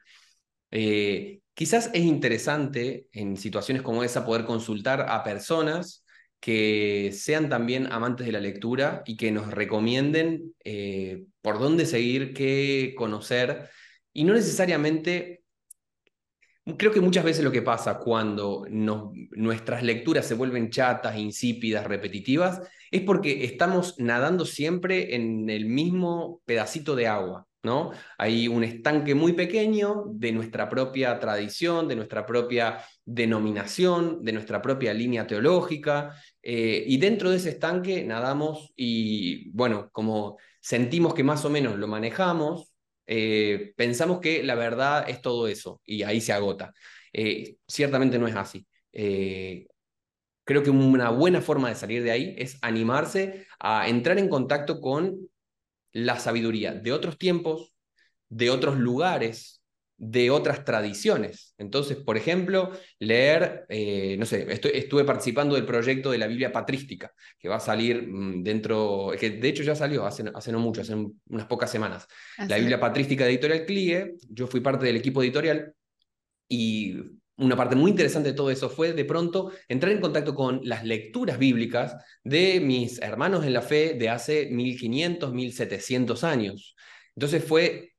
Eh, 0.72 1.42
quizás 1.54 1.90
es 1.94 2.04
interesante 2.04 3.08
en 3.12 3.38
situaciones 3.38 3.84
como 3.84 4.04
esa 4.04 4.26
poder 4.26 4.46
consultar 4.46 5.06
a 5.10 5.24
personas 5.24 6.06
que 6.40 7.12
sean 7.14 7.50
también 7.50 7.92
amantes 7.92 8.26
de 8.26 8.32
la 8.32 8.40
lectura 8.40 9.04
y 9.06 9.16
que 9.16 9.32
nos 9.32 9.52
recomienden 9.52 10.56
eh, 10.64 11.26
por 11.42 11.60
dónde 11.60 11.86
seguir, 11.86 12.34
qué 12.34 12.96
conocer, 12.98 13.70
y 14.12 14.24
no 14.24 14.34
necesariamente 14.34 15.42
Creo 16.78 16.92
que 16.92 17.02
muchas 17.02 17.24
veces 17.24 17.44
lo 17.44 17.52
que 17.52 17.64
pasa 17.64 17.98
cuando 17.98 18.66
nuestras 18.70 19.82
lecturas 19.82 20.28
se 20.28 20.36
vuelven 20.36 20.70
chatas, 20.70 21.18
insípidas, 21.18 21.88
repetitivas, 21.88 22.62
es 22.92 23.02
porque 23.02 23.46
estamos 23.46 23.96
nadando 23.98 24.46
siempre 24.46 25.16
en 25.16 25.50
el 25.50 25.66
mismo 25.66 26.42
pedacito 26.46 26.96
de 26.96 27.08
agua. 27.08 27.48
¿No? 27.64 27.92
Hay 28.18 28.48
un 28.48 28.64
estanque 28.64 29.14
muy 29.14 29.34
pequeño 29.34 30.06
de 30.08 30.32
nuestra 30.32 30.68
propia 30.68 31.20
tradición, 31.20 31.88
de 31.88 31.96
nuestra 31.96 32.26
propia 32.26 32.84
denominación, 33.06 34.24
de 34.24 34.34
nuestra 34.34 34.62
propia 34.62 34.94
línea 34.94 35.28
teológica, 35.28 36.16
eh, 36.42 36.84
y 36.88 36.98
dentro 36.98 37.30
de 37.30 37.38
ese 37.38 37.50
estanque 37.52 38.04
nadamos 38.04 38.72
y, 38.76 39.50
bueno, 39.52 39.90
como 39.92 40.38
sentimos 40.60 41.14
que 41.14 41.24
más 41.24 41.46
o 41.46 41.50
menos 41.50 41.78
lo 41.78 41.88
manejamos, 41.88 42.74
eh, 43.06 43.74
pensamos 43.76 44.20
que 44.20 44.44
la 44.44 44.56
verdad 44.56 45.08
es 45.10 45.22
todo 45.22 45.48
eso, 45.48 45.82
y 45.86 46.04
ahí 46.04 46.22
se 46.22 46.34
agota. 46.34 46.74
Eh, 47.14 47.58
ciertamente 47.68 48.18
no 48.18 48.28
es 48.28 48.36
así. 48.36 48.66
creo 50.44 50.64
que 50.64 50.70
una 50.70 51.10
buena 51.10 51.42
forma 51.42 51.70
de 51.70 51.76
salir 51.76 52.04
de 52.04 52.12
ahí 52.12 52.36
es 52.38 52.58
animarse 52.62 53.46
a 53.60 53.88
entrar 53.88 54.18
en 54.20 54.28
contacto 54.28 54.82
con 54.82 55.30
la 55.94 56.20
sabiduría 56.20 56.74
de 56.74 56.92
otros 56.92 57.18
tiempos, 57.18 57.74
de 58.30 58.50
otros 58.50 58.78
lugares, 58.78 59.62
de 59.98 60.32
otras 60.32 60.66
tradiciones. 60.66 61.54
Entonces, 61.60 61.96
por 61.98 62.18
ejemplo, 62.18 62.72
leer, 62.98 63.66
eh, 63.70 64.16
no 64.18 64.26
sé, 64.26 64.48
estuve 64.50 65.04
participando 65.04 65.54
del 65.54 65.66
proyecto 65.66 66.10
de 66.10 66.18
la 66.18 66.26
Biblia 66.26 66.52
patrística, 66.52 67.14
que 67.38 67.48
va 67.48 67.58
a 67.58 67.60
salir 67.60 68.08
mm, 68.08 68.42
dentro, 68.42 69.12
que 69.20 69.30
de 69.30 69.48
hecho 69.48 69.62
ya 69.62 69.76
salió 69.76 70.06
hace, 70.06 70.24
hace 70.34 70.52
no 70.52 70.60
mucho, 70.60 70.82
hace 70.82 70.96
unas 70.96 71.46
pocas 71.46 71.70
semanas. 71.70 72.08
La 72.48 72.58
Biblia 72.58 72.80
patrística 72.80 73.26
de 73.26 73.32
Editorial 73.32 73.66
CLIE, 73.66 74.16
yo 74.28 74.48
fui 74.48 74.62
parte 74.62 74.88
del 74.88 74.96
equipo 74.96 75.22
editorial 75.22 75.72
y 76.50 76.98
una 77.42 77.56
parte 77.56 77.76
muy 77.76 77.92
interesante 77.92 78.30
de 78.30 78.36
todo 78.36 78.52
eso 78.52 78.70
fue 78.70 78.94
de 78.94 79.04
pronto 79.04 79.52
entrar 79.68 79.92
en 79.92 80.00
contacto 80.00 80.36
con 80.36 80.62
las 80.64 80.84
lecturas 80.86 81.38
bíblicas 81.38 81.96
de 82.24 82.60
mis 82.60 83.02
hermanos 83.02 83.46
en 83.46 83.54
la 83.54 83.62
fe 83.62 83.96
de 83.96 84.10
hace 84.10 84.48
1500, 84.52 85.34
1700 85.34 86.24
años. 86.24 86.76
Entonces 87.16 87.44
fue 87.44 87.94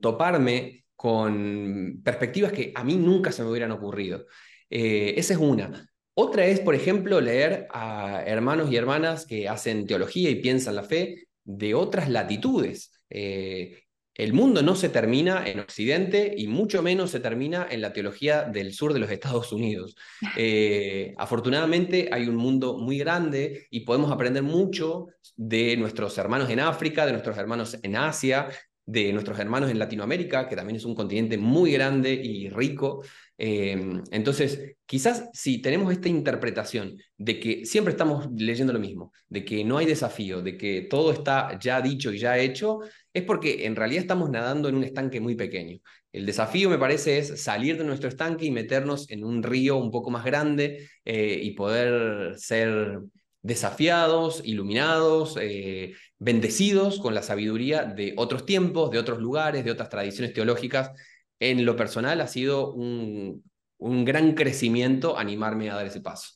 toparme 0.00 0.86
con 0.96 2.00
perspectivas 2.02 2.52
que 2.52 2.72
a 2.74 2.82
mí 2.82 2.96
nunca 2.96 3.30
se 3.32 3.42
me 3.42 3.50
hubieran 3.50 3.70
ocurrido. 3.70 4.26
Eh, 4.70 5.14
esa 5.16 5.34
es 5.34 5.38
una. 5.38 5.88
Otra 6.14 6.46
es, 6.46 6.60
por 6.60 6.74
ejemplo, 6.74 7.20
leer 7.20 7.66
a 7.70 8.22
hermanos 8.24 8.72
y 8.72 8.76
hermanas 8.76 9.26
que 9.26 9.48
hacen 9.48 9.86
teología 9.86 10.30
y 10.30 10.36
piensan 10.36 10.74
la 10.74 10.82
fe 10.82 11.28
de 11.44 11.74
otras 11.74 12.08
latitudes. 12.08 12.92
Eh, 13.10 13.82
el 14.16 14.32
mundo 14.32 14.62
no 14.62 14.74
se 14.74 14.88
termina 14.88 15.46
en 15.46 15.60
Occidente 15.60 16.34
y 16.36 16.46
mucho 16.46 16.82
menos 16.82 17.10
se 17.10 17.20
termina 17.20 17.66
en 17.70 17.80
la 17.80 17.92
teología 17.92 18.42
del 18.42 18.72
sur 18.72 18.92
de 18.92 19.00
los 19.00 19.10
Estados 19.10 19.52
Unidos. 19.52 19.96
Eh, 20.38 21.14
afortunadamente 21.16 22.10
hay 22.12 22.28
un 22.28 22.36
mundo 22.36 22.76
muy 22.76 22.98
grande 22.98 23.66
y 23.70 23.80
podemos 23.80 24.12
aprender 24.12 24.42
mucho 24.42 25.06
de 25.34 25.76
nuestros 25.76 26.16
hermanos 26.18 26.50
en 26.50 26.60
África, 26.60 27.06
de 27.06 27.12
nuestros 27.12 27.38
hermanos 27.38 27.78
en 27.82 27.96
Asia, 27.96 28.48
de 28.86 29.12
nuestros 29.12 29.38
hermanos 29.38 29.70
en 29.70 29.78
Latinoamérica, 29.80 30.48
que 30.48 30.56
también 30.56 30.76
es 30.76 30.84
un 30.84 30.94
continente 30.94 31.36
muy 31.36 31.72
grande 31.72 32.12
y 32.14 32.48
rico. 32.48 33.02
Eh, 33.36 33.76
entonces, 34.12 34.76
quizás 34.86 35.28
si 35.32 35.60
tenemos 35.60 35.92
esta 35.92 36.08
interpretación 36.08 36.96
de 37.18 37.40
que 37.40 37.66
siempre 37.66 37.90
estamos 37.90 38.28
leyendo 38.32 38.72
lo 38.72 38.78
mismo, 38.78 39.12
de 39.28 39.44
que 39.44 39.64
no 39.64 39.78
hay 39.78 39.86
desafío, 39.86 40.40
de 40.40 40.56
que 40.56 40.82
todo 40.82 41.12
está 41.12 41.58
ya 41.58 41.82
dicho 41.82 42.12
y 42.12 42.18
ya 42.18 42.38
hecho, 42.38 42.80
es 43.12 43.24
porque 43.24 43.66
en 43.66 43.76
realidad 43.76 44.02
estamos 44.02 44.30
nadando 44.30 44.68
en 44.68 44.76
un 44.76 44.84
estanque 44.84 45.20
muy 45.20 45.34
pequeño. 45.34 45.78
El 46.12 46.24
desafío, 46.24 46.70
me 46.70 46.78
parece, 46.78 47.18
es 47.18 47.42
salir 47.42 47.76
de 47.76 47.84
nuestro 47.84 48.08
estanque 48.08 48.46
y 48.46 48.50
meternos 48.50 49.10
en 49.10 49.24
un 49.24 49.42
río 49.42 49.76
un 49.76 49.90
poco 49.90 50.10
más 50.10 50.24
grande 50.24 50.88
eh, 51.04 51.40
y 51.42 51.50
poder 51.50 52.38
ser 52.38 53.00
desafiados, 53.46 54.42
iluminados, 54.44 55.38
eh, 55.40 55.94
bendecidos 56.18 56.98
con 56.98 57.14
la 57.14 57.22
sabiduría 57.22 57.84
de 57.84 58.12
otros 58.16 58.44
tiempos, 58.44 58.90
de 58.90 58.98
otros 58.98 59.20
lugares, 59.20 59.64
de 59.64 59.70
otras 59.70 59.88
tradiciones 59.88 60.32
teológicas. 60.32 60.90
En 61.38 61.64
lo 61.64 61.76
personal 61.76 62.20
ha 62.20 62.26
sido 62.26 62.72
un, 62.72 63.44
un 63.78 64.04
gran 64.04 64.34
crecimiento 64.34 65.16
animarme 65.16 65.70
a 65.70 65.76
dar 65.76 65.86
ese 65.86 66.00
paso. 66.00 66.30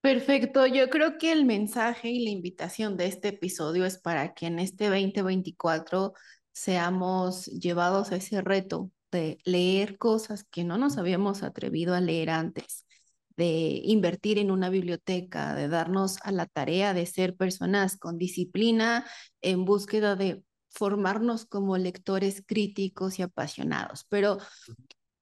Perfecto, 0.00 0.66
yo 0.66 0.90
creo 0.90 1.18
que 1.18 1.30
el 1.30 1.44
mensaje 1.44 2.08
y 2.10 2.24
la 2.24 2.30
invitación 2.30 2.96
de 2.96 3.06
este 3.06 3.28
episodio 3.28 3.84
es 3.84 3.98
para 3.98 4.34
que 4.34 4.46
en 4.46 4.58
este 4.58 4.88
2024 4.88 6.14
seamos 6.50 7.46
llevados 7.46 8.10
a 8.10 8.16
ese 8.16 8.40
reto 8.40 8.90
de 9.12 9.38
leer 9.44 9.98
cosas 9.98 10.42
que 10.42 10.64
no 10.64 10.78
nos 10.78 10.98
habíamos 10.98 11.44
atrevido 11.44 11.94
a 11.94 12.00
leer 12.00 12.30
antes, 12.30 12.81
de 13.36 13.80
invertir 13.84 14.38
en 14.38 14.50
una 14.50 14.68
biblioteca, 14.70 15.54
de 15.54 15.68
darnos 15.68 16.18
a 16.22 16.32
la 16.32 16.46
tarea 16.46 16.94
de 16.94 17.06
ser 17.06 17.36
personas 17.36 17.96
con 17.96 18.18
disciplina 18.18 19.06
en 19.40 19.64
búsqueda 19.64 20.16
de 20.16 20.42
formarnos 20.70 21.44
como 21.46 21.76
lectores 21.76 22.42
críticos 22.46 23.18
y 23.18 23.22
apasionados. 23.22 24.06
Pero 24.08 24.38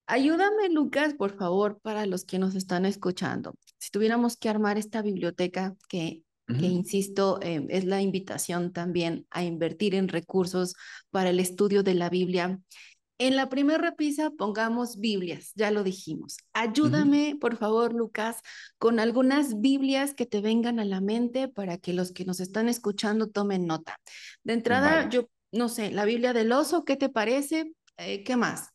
ayúdame, 0.07 0.68
Lucas, 0.70 1.14
por 1.14 1.37
favor, 1.37 1.81
para 1.81 2.07
los 2.07 2.25
que 2.25 2.38
nos 2.38 2.55
están 2.55 2.87
escuchando. 2.87 3.55
Si 3.79 3.90
tuviéramos 3.90 4.37
que 4.37 4.49
armar 4.49 4.79
esta 4.79 5.03
biblioteca 5.03 5.75
que 5.88 6.23
que 6.59 6.66
insisto, 6.66 7.38
eh, 7.42 7.66
es 7.68 7.85
la 7.85 8.03
invitación 8.03 8.73
también 8.73 9.27
a 9.31 9.44
invertir 9.44 9.94
en 9.94 10.09
recursos 10.09 10.75
para 11.11 11.31
el 11.31 11.40
estudio 11.40 11.83
de 11.83 11.94
la 11.94 12.11
Biblia. 12.11 12.61
En 13.20 13.37
la 13.37 13.50
primera 13.50 13.76
repisa 13.76 14.30
pongamos 14.30 14.98
Biblias, 14.98 15.52
ya 15.54 15.70
lo 15.70 15.85
dijimos. 15.85 16.38
Ayúdame, 16.54 17.37
por 17.38 17.59
favor, 17.59 17.92
Lucas, 17.92 18.40
con 18.78 18.98
algunas 18.98 19.61
Biblias 19.61 20.14
que 20.14 20.24
te 20.24 20.40
vengan 20.40 20.80
a 20.80 20.87
la 20.87 21.02
mente 21.02 21.46
para 21.46 21.76
que 21.76 21.92
los 21.92 22.12
que 22.12 22.24
nos 22.24 22.40
están 22.40 22.70
escuchando 22.70 23.28
tomen 23.28 23.66
nota. 23.66 23.98
De 24.42 24.54
entrada, 24.54 25.11
yo 25.11 25.28
no 25.52 25.68
sé, 25.68 25.90
la 25.90 26.06
Biblia 26.06 26.33
del 26.33 26.50
oso, 26.50 26.87
¿qué 26.87 26.96
te 26.96 27.11
parece? 27.11 27.74
Eh, 27.98 28.24
¿Qué 28.24 28.37
más? 28.37 28.70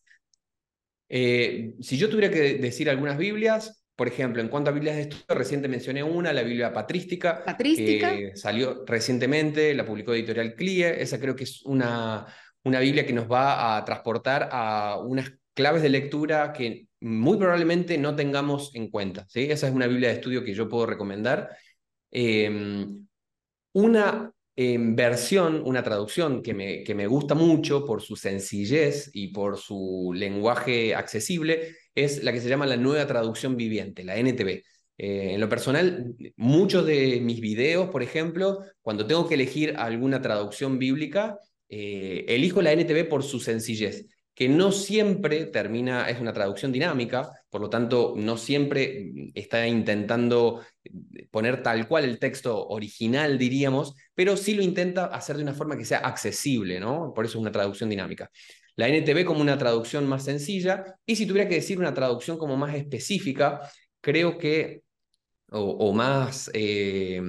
Eh, 1.10 1.74
si 1.82 1.98
yo 1.98 2.08
tuviera 2.08 2.32
que 2.32 2.60
decir 2.60 2.88
algunas 2.88 3.18
Biblias, 3.18 3.84
por 3.96 4.08
ejemplo, 4.08 4.44
en 4.44 4.50
cuanto 4.50 4.70
a 4.70 4.74
Biblias 4.74 4.98
de 4.98 5.02
estudio, 5.04 5.26
reciente 5.30 5.68
mencioné 5.68 6.04
una, 6.04 6.32
la 6.32 6.44
Biblia 6.44 6.72
patrística, 6.72 7.44
patrística, 7.44 8.16
que 8.16 8.36
salió 8.36 8.86
recientemente, 8.86 9.74
la 9.74 9.88
publicó 9.88 10.14
Editorial 10.14 10.54
CLIE. 10.54 11.02
Esa 11.02 11.20
creo 11.20 11.36
que 11.36 11.46
es 11.46 11.64
una 11.64 12.28
una 12.66 12.80
Biblia 12.80 13.06
que 13.06 13.14
nos 13.14 13.32
va 13.32 13.78
a 13.78 13.86
transportar 13.86 14.50
a 14.52 14.98
unas 15.00 15.32
claves 15.54 15.82
de 15.82 15.90
lectura 15.90 16.52
que 16.52 16.88
muy 17.00 17.38
probablemente 17.38 17.98
no 17.98 18.16
tengamos 18.16 18.74
en 18.76 18.90
cuenta. 18.90 19.26
¿sí? 19.30 19.48
Esa 19.50 19.68
es 19.68 19.74
una 19.74 19.88
Biblia 19.88 20.10
de 20.10 20.16
estudio 20.16 20.44
que 20.44 20.54
yo 20.54 20.68
puedo 20.68 20.86
recomendar. 20.86 21.56
Em, 22.12 23.08
una 23.74 24.32
em, 24.56 24.96
versión, 24.96 25.62
una 25.66 25.84
traducción 25.84 26.42
que 26.42 26.54
me, 26.54 26.84
que 26.84 26.96
me 26.96 27.08
gusta 27.08 27.36
mucho 27.36 27.86
por 27.86 28.02
su 28.02 28.16
sencillez 28.16 29.10
y 29.14 29.30
por 29.30 29.58
su 29.58 30.12
lenguaje 30.16 30.96
accesible 30.96 31.76
es 31.94 32.24
la 32.24 32.32
que 32.32 32.42
se 32.42 32.50
llama 32.50 32.66
la 32.66 32.78
nueva 32.78 33.06
traducción 33.08 33.56
viviente, 33.58 34.04
la 34.04 34.18
NTV. 34.18 34.64
Eh, 34.98 35.34
en 35.34 35.42
lo 35.42 35.50
personal, 35.50 36.16
muchos 36.38 36.86
de 36.86 37.20
mis 37.22 37.42
videos, 37.42 37.90
por 37.90 38.02
ejemplo, 38.02 38.62
cuando 38.82 39.06
tengo 39.06 39.28
que 39.28 39.36
elegir 39.36 39.76
alguna 39.78 40.22
traducción 40.22 40.80
bíblica, 40.80 41.38
eh, 41.70 42.26
elijo 42.28 42.62
la 42.62 42.72
NTV 42.72 43.06
por 43.10 43.24
su 43.24 43.40
sencillez, 43.40 44.06
que 44.36 44.50
no 44.50 44.72
siempre 44.74 45.46
termina, 45.46 46.10
es 46.10 46.20
una 46.20 46.34
traducción 46.34 46.72
dinámica, 46.72 47.32
por 47.50 47.62
lo 47.62 47.70
tanto, 47.70 48.14
no 48.18 48.36
siempre 48.38 49.12
mm, 49.14 49.30
está 49.34 49.66
intentando 49.66 50.62
eh, 50.84 51.28
poner 51.32 51.64
tal 51.64 51.88
cual 51.88 52.04
el 52.04 52.20
texto 52.20 52.68
original, 52.68 53.38
diríamos, 53.38 53.96
pero 54.14 54.36
sí 54.36 54.54
lo 54.54 54.62
intenta 54.62 55.06
hacer 55.06 55.38
de 55.38 55.44
una 55.44 55.54
forma 55.54 55.78
que 55.78 55.86
sea 55.86 56.00
accesible, 56.00 56.80
¿no? 56.82 57.14
Por 57.16 57.26
eso 57.26 57.38
es 57.38 57.42
una 57.42 57.52
traducción 57.52 57.90
dinámica. 57.90 58.30
La 58.76 58.90
NTV 58.90 59.24
como 59.24 59.40
una 59.40 59.58
traducción 59.58 60.06
más 60.06 60.26
sencilla, 60.26 60.84
y 61.06 61.16
si 61.16 61.26
tuviera 61.26 61.48
que 61.48 61.56
decir 61.56 61.80
una 61.80 61.94
traducción 61.94 62.38
como 62.38 62.58
más 62.58 62.76
específica, 62.76 63.62
creo 64.02 64.38
que, 64.38 64.84
o, 65.50 65.94
más, 65.94 66.52
eh, 66.54 67.22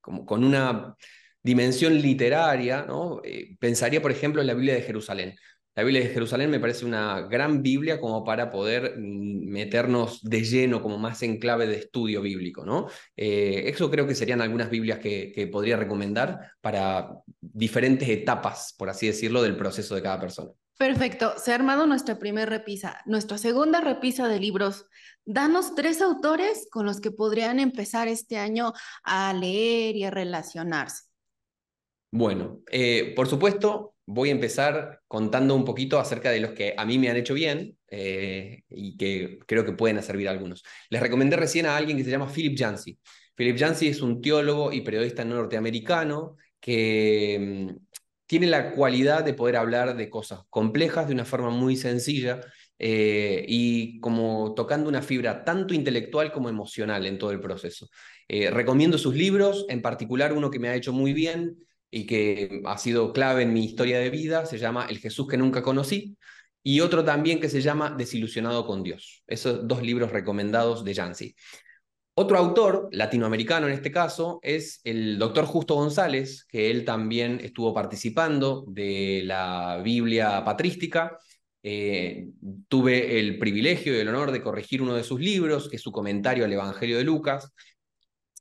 como 0.00 0.24
con 0.24 0.44
una 0.44 0.96
dimensión 1.44 2.00
literaria, 2.00 2.82
¿no? 2.82 3.20
Eh, 3.22 3.56
pensaría, 3.60 4.02
por 4.02 4.10
ejemplo, 4.10 4.40
en 4.40 4.48
la 4.48 4.54
Biblia 4.54 4.74
de 4.74 4.82
Jerusalén. 4.82 5.36
La 5.76 5.82
Biblia 5.82 6.02
de 6.02 6.08
Jerusalén 6.08 6.50
me 6.50 6.60
parece 6.60 6.84
una 6.84 7.22
gran 7.22 7.60
Biblia 7.62 8.00
como 8.00 8.24
para 8.24 8.50
poder 8.50 8.96
mm, 8.96 9.48
meternos 9.50 10.22
de 10.22 10.42
lleno, 10.42 10.80
como 10.80 10.98
más 10.98 11.22
en 11.22 11.38
clave 11.38 11.66
de 11.66 11.76
estudio 11.76 12.22
bíblico, 12.22 12.64
¿no? 12.64 12.88
Eh, 13.16 13.64
eso 13.66 13.90
creo 13.90 14.06
que 14.06 14.14
serían 14.14 14.40
algunas 14.40 14.70
Biblias 14.70 14.98
que, 15.00 15.32
que, 15.32 15.46
podría 15.48 15.76
recomendar 15.76 16.52
para 16.60 17.10
diferentes 17.40 18.08
etapas, 18.08 18.74
por 18.78 18.88
así 18.88 19.06
decirlo, 19.08 19.42
del 19.42 19.56
proceso 19.56 19.94
de 19.94 20.02
cada 20.02 20.20
persona. 20.20 20.50
Perfecto, 20.78 21.34
se 21.36 21.52
ha 21.52 21.56
armado 21.56 21.86
nuestra 21.86 22.18
primera 22.18 22.46
repisa. 22.46 23.00
Nuestra 23.04 23.36
segunda 23.38 23.80
repisa 23.80 24.28
de 24.28 24.40
libros. 24.40 24.86
Danos 25.24 25.74
tres 25.74 26.00
autores 26.00 26.68
con 26.70 26.86
los 26.86 27.00
que 27.00 27.10
podrían 27.10 27.60
empezar 27.60 28.08
este 28.08 28.38
año 28.38 28.72
a 29.02 29.32
leer 29.32 29.94
y 29.96 30.04
a 30.04 30.10
relacionarse. 30.10 31.13
Bueno, 32.16 32.62
eh, 32.70 33.12
por 33.16 33.26
supuesto, 33.26 33.96
voy 34.06 34.28
a 34.28 34.32
empezar 34.32 35.00
contando 35.08 35.56
un 35.56 35.64
poquito 35.64 35.98
acerca 35.98 36.30
de 36.30 36.38
los 36.38 36.52
que 36.52 36.72
a 36.78 36.84
mí 36.84 36.96
me 36.96 37.10
han 37.10 37.16
hecho 37.16 37.34
bien 37.34 37.76
eh, 37.88 38.62
y 38.68 38.96
que 38.96 39.40
creo 39.48 39.64
que 39.64 39.72
pueden 39.72 40.00
servir 40.00 40.28
a 40.28 40.30
algunos. 40.30 40.62
Les 40.90 41.02
recomendé 41.02 41.34
recién 41.34 41.66
a 41.66 41.76
alguien 41.76 41.96
que 41.96 42.04
se 42.04 42.12
llama 42.12 42.30
Philip 42.32 42.56
Yancey. 42.56 42.96
Philip 43.34 43.56
Yancey 43.56 43.88
es 43.88 44.00
un 44.00 44.22
teólogo 44.22 44.72
y 44.72 44.82
periodista 44.82 45.24
norteamericano 45.24 46.36
que 46.60 47.66
mm, 47.68 47.84
tiene 48.26 48.46
la 48.46 48.70
cualidad 48.74 49.24
de 49.24 49.34
poder 49.34 49.56
hablar 49.56 49.96
de 49.96 50.08
cosas 50.08 50.42
complejas 50.50 51.08
de 51.08 51.14
una 51.14 51.24
forma 51.24 51.50
muy 51.50 51.74
sencilla 51.74 52.40
eh, 52.78 53.44
y 53.48 53.98
como 53.98 54.54
tocando 54.54 54.88
una 54.88 55.02
fibra 55.02 55.42
tanto 55.42 55.74
intelectual 55.74 56.30
como 56.30 56.48
emocional 56.48 57.06
en 57.06 57.18
todo 57.18 57.32
el 57.32 57.40
proceso. 57.40 57.88
recomiendo 58.28 58.98
sus 58.98 59.16
libros, 59.16 59.66
en 59.68 59.82
particular 59.82 60.32
uno 60.32 60.48
que 60.48 60.60
me 60.60 60.68
ha 60.68 60.76
hecho 60.76 60.92
muy 60.92 61.12
bien, 61.12 61.56
y 61.94 62.06
que 62.06 62.60
ha 62.64 62.76
sido 62.76 63.12
clave 63.12 63.42
en 63.42 63.52
mi 63.52 63.64
historia 63.64 64.00
de 64.00 64.10
vida, 64.10 64.46
se 64.46 64.58
llama 64.58 64.86
El 64.90 64.98
Jesús 64.98 65.28
que 65.28 65.36
nunca 65.36 65.62
conocí, 65.62 66.16
y 66.60 66.80
otro 66.80 67.04
también 67.04 67.38
que 67.38 67.48
se 67.48 67.60
llama 67.60 67.94
Desilusionado 67.96 68.66
con 68.66 68.82
Dios. 68.82 69.22
Esos 69.28 69.68
dos 69.68 69.80
libros 69.80 70.10
recomendados 70.10 70.84
de 70.84 70.92
Yancey. 70.92 71.36
Otro 72.14 72.36
autor, 72.36 72.88
latinoamericano 72.90 73.68
en 73.68 73.74
este 73.74 73.92
caso, 73.92 74.40
es 74.42 74.80
el 74.82 75.18
doctor 75.20 75.44
Justo 75.44 75.76
González, 75.76 76.44
que 76.48 76.70
él 76.72 76.84
también 76.84 77.38
estuvo 77.40 77.72
participando 77.72 78.64
de 78.66 79.22
la 79.24 79.80
Biblia 79.84 80.44
patrística. 80.44 81.16
Eh, 81.62 82.26
tuve 82.66 83.20
el 83.20 83.38
privilegio 83.38 83.94
y 83.94 84.00
el 84.00 84.08
honor 84.08 84.32
de 84.32 84.42
corregir 84.42 84.82
uno 84.82 84.94
de 84.94 85.04
sus 85.04 85.20
libros, 85.20 85.68
que 85.68 85.76
es 85.76 85.82
su 85.82 85.92
comentario 85.92 86.44
al 86.44 86.52
Evangelio 86.52 86.98
de 86.98 87.04
Lucas 87.04 87.52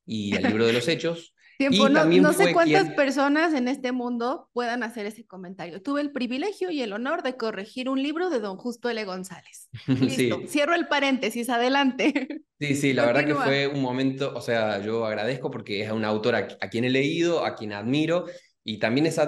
y 0.07 0.35
al 0.35 0.43
libro 0.43 0.65
de 0.65 0.73
los 0.73 0.87
Hechos. 0.87 1.32
Tiempo, 1.57 1.89
no, 1.89 2.33
sé 2.33 2.53
cuántas 2.53 2.89
personas 2.91 3.53
en 3.53 3.67
este 3.67 3.91
mundo 3.91 4.49
puedan 4.53 4.83
hacer 4.83 5.05
ese 5.05 5.25
comentario. 5.25 5.81
Tuve 5.81 6.01
el 6.01 6.11
privilegio 6.11 6.71
y 6.71 6.81
el 6.81 6.93
honor 6.93 7.23
de 7.23 7.37
corregir 7.37 7.89
un 7.89 8.01
libro 8.01 8.29
de 8.29 8.39
don 8.39 8.57
Justo 8.57 8.89
L. 8.89 9.03
González. 9.05 9.69
Listo, 9.87 10.41
cierro 10.47 10.73
el 10.73 10.87
paréntesis, 10.87 11.49
adelante. 11.49 12.13
Sí, 12.59 12.75
sí, 12.75 12.93
la 12.93 13.05
verdad 13.05 13.25
que 13.25 13.35
fue 13.35 13.67
un 13.67 13.81
momento, 13.81 14.31
o 14.33 14.39
sea, 14.39 14.81
yo 14.81 15.05
agradezco 15.05 15.51
porque 15.51 15.83
es 15.83 15.91
un 15.91 16.05
autor 16.05 16.35
a, 16.35 16.47
quien 16.69 16.85
he 16.85 16.89
leído, 16.89 17.43
a 17.43 17.55
quien 17.55 17.73
admiro, 17.73 18.25
y 18.63 18.77
también 18.77 19.05
esa 19.05 19.27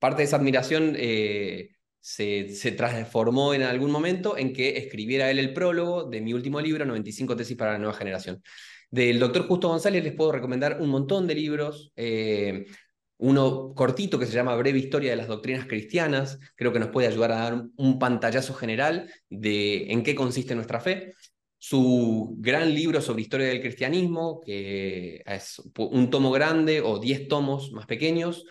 parte 0.00 0.22
de 0.22 0.24
esa 0.24 0.38
admiración 0.38 0.96
eh, 0.98 1.68
se, 2.00 2.48
se, 2.48 2.72
transformó 2.72 3.54
en 3.54 3.62
algún 3.62 3.92
momento 3.92 4.36
en 4.36 4.52
que 4.52 4.76
escribiera 4.76 5.30
él 5.30 5.38
el 5.38 5.52
prólogo 5.52 6.02
de 6.10 6.20
mi 6.20 6.32
último 6.32 6.60
libro, 6.60 6.84
95 6.84 7.36
tesis 7.36 7.56
para 7.56 7.74
la 7.74 7.78
nueva 7.78 7.94
generación. 7.94 8.42
Del 8.94 9.18
doctor 9.18 9.48
Justo 9.48 9.66
González 9.66 10.04
les 10.04 10.14
puedo 10.14 10.30
recomendar 10.30 10.80
un 10.80 10.88
montón 10.88 11.26
de 11.26 11.34
libros. 11.34 11.90
Eh, 11.96 12.64
uno 13.16 13.74
cortito 13.74 14.20
que 14.20 14.26
se 14.26 14.34
llama 14.34 14.54
Breve 14.54 14.78
Historia 14.78 15.10
de 15.10 15.16
las 15.16 15.26
Doctrinas 15.26 15.66
Cristianas, 15.66 16.38
creo 16.54 16.72
que 16.72 16.78
nos 16.78 16.90
puede 16.90 17.08
ayudar 17.08 17.32
a 17.32 17.40
dar 17.40 17.66
un 17.74 17.98
pantallazo 17.98 18.54
general 18.54 19.10
de 19.28 19.90
en 19.90 20.04
qué 20.04 20.14
consiste 20.14 20.54
nuestra 20.54 20.78
fe. 20.78 21.12
Su 21.58 22.36
gran 22.38 22.72
libro 22.72 23.00
sobre 23.00 23.22
historia 23.22 23.48
del 23.48 23.60
cristianismo, 23.60 24.40
que 24.40 25.24
es 25.26 25.60
un 25.76 26.08
tomo 26.08 26.30
grande 26.30 26.80
o 26.80 27.00
diez 27.00 27.26
tomos 27.26 27.72
más 27.72 27.86
pequeños, 27.86 28.44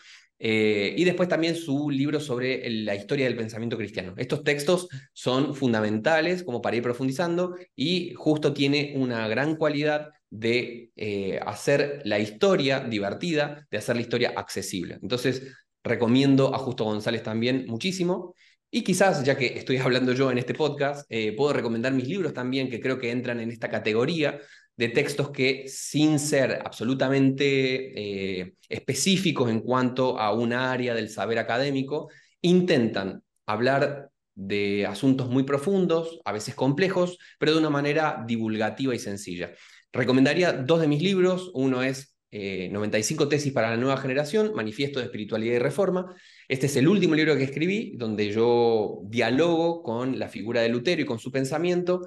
eh, 0.45 0.93
y 0.97 1.06
después 1.06 1.29
también 1.29 1.56
su 1.56 1.89
libro 1.89 2.19
sobre 2.19 2.69
la 2.69 2.93
historia 2.95 3.23
del 3.23 3.38
pensamiento 3.38 3.77
cristiano. 3.77 4.13
Estos 4.17 4.43
textos 4.43 4.89
son 5.13 5.56
fundamentales 5.56 6.43
como 6.43 6.62
para 6.62 6.75
ir 6.75 6.84
profundizando 6.84 7.56
y 7.77 8.13
justo 8.13 8.53
tiene 8.53 8.91
una 8.97 9.25
gran 9.29 9.56
cualidad 9.56 10.10
de 10.29 10.91
eh, 10.97 11.39
hacer 11.45 12.01
la 12.03 12.19
historia 12.19 12.82
divertida, 12.82 13.65
de 13.71 13.77
hacer 13.77 13.95
la 13.95 14.01
historia 14.01 14.34
accesible. 14.36 14.99
Entonces, 15.01 15.43
recomiendo 15.82 16.53
a 16.53 16.58
Justo 16.58 16.84
González 16.84 17.23
también 17.23 17.63
muchísimo. 17.69 18.36
Y 18.69 18.84
quizás, 18.84 19.23
ya 19.23 19.38
que 19.38 19.58
estoy 19.58 19.77
hablando 19.77 20.12
yo 20.12 20.29
en 20.29 20.39
este 20.39 20.53
podcast, 20.53 21.06
eh, 21.10 21.32
puedo 21.38 21.53
recomendar 21.53 21.93
mis 21.93 22.10
libros 22.10 22.34
también, 22.34 22.69
que 22.69 22.82
creo 22.82 22.99
que 22.99 23.12
entran 23.12 23.39
en 23.39 23.49
esta 23.49 23.69
categoría 23.69 24.41
de 24.76 24.90
textos 24.90 25.30
que, 25.30 25.66
sin 25.68 26.20
ser 26.20 26.62
absolutamente 26.66 28.42
eh, 28.42 28.56
específicos 28.70 29.50
en 29.50 29.62
cuanto 29.62 30.20
a 30.20 30.34
un 30.34 30.54
área 30.54 30.96
del 30.96 31.10
saber 31.10 31.38
académico, 31.38 32.10
intentan 32.42 33.24
hablar 33.46 34.10
de 34.36 34.86
asuntos 34.88 35.30
muy 35.30 35.44
profundos, 35.44 36.20
a 36.26 36.32
veces 36.32 36.56
complejos, 36.56 37.20
pero 37.38 37.54
de 37.54 37.60
una 37.60 37.70
manera 37.70 38.24
divulgativa 38.28 38.96
y 38.96 39.00
sencilla. 39.00 39.52
recomendaría 39.92 40.54
dos 40.54 40.82
de 40.82 40.88
mis 40.88 41.04
libros. 41.04 41.52
Uno 41.54 41.84
es 41.84 42.16
95 42.32 43.28
tesis 43.28 43.54
para 43.54 43.70
la 43.70 43.78
nueva 43.78 43.98
generación, 43.98 44.54
Manifiesto 44.56 44.98
de 44.98 45.06
Espiritualidad 45.06 45.54
y 45.54 45.60
Reforma. 45.60 46.16
Este 46.48 46.66
es 46.66 46.76
el 46.78 46.88
último 46.88 47.14
libro 47.14 47.38
que 47.38 47.44
escribí, 47.44 47.94
donde 47.96 48.32
yo 48.32 49.02
dialogo 49.04 49.84
con 49.84 50.18
la 50.18 50.30
figura 50.30 50.62
de 50.62 50.70
Lutero 50.70 51.04
y 51.04 51.06
con 51.06 51.20
su 51.20 51.32
pensamiento, 51.32 52.02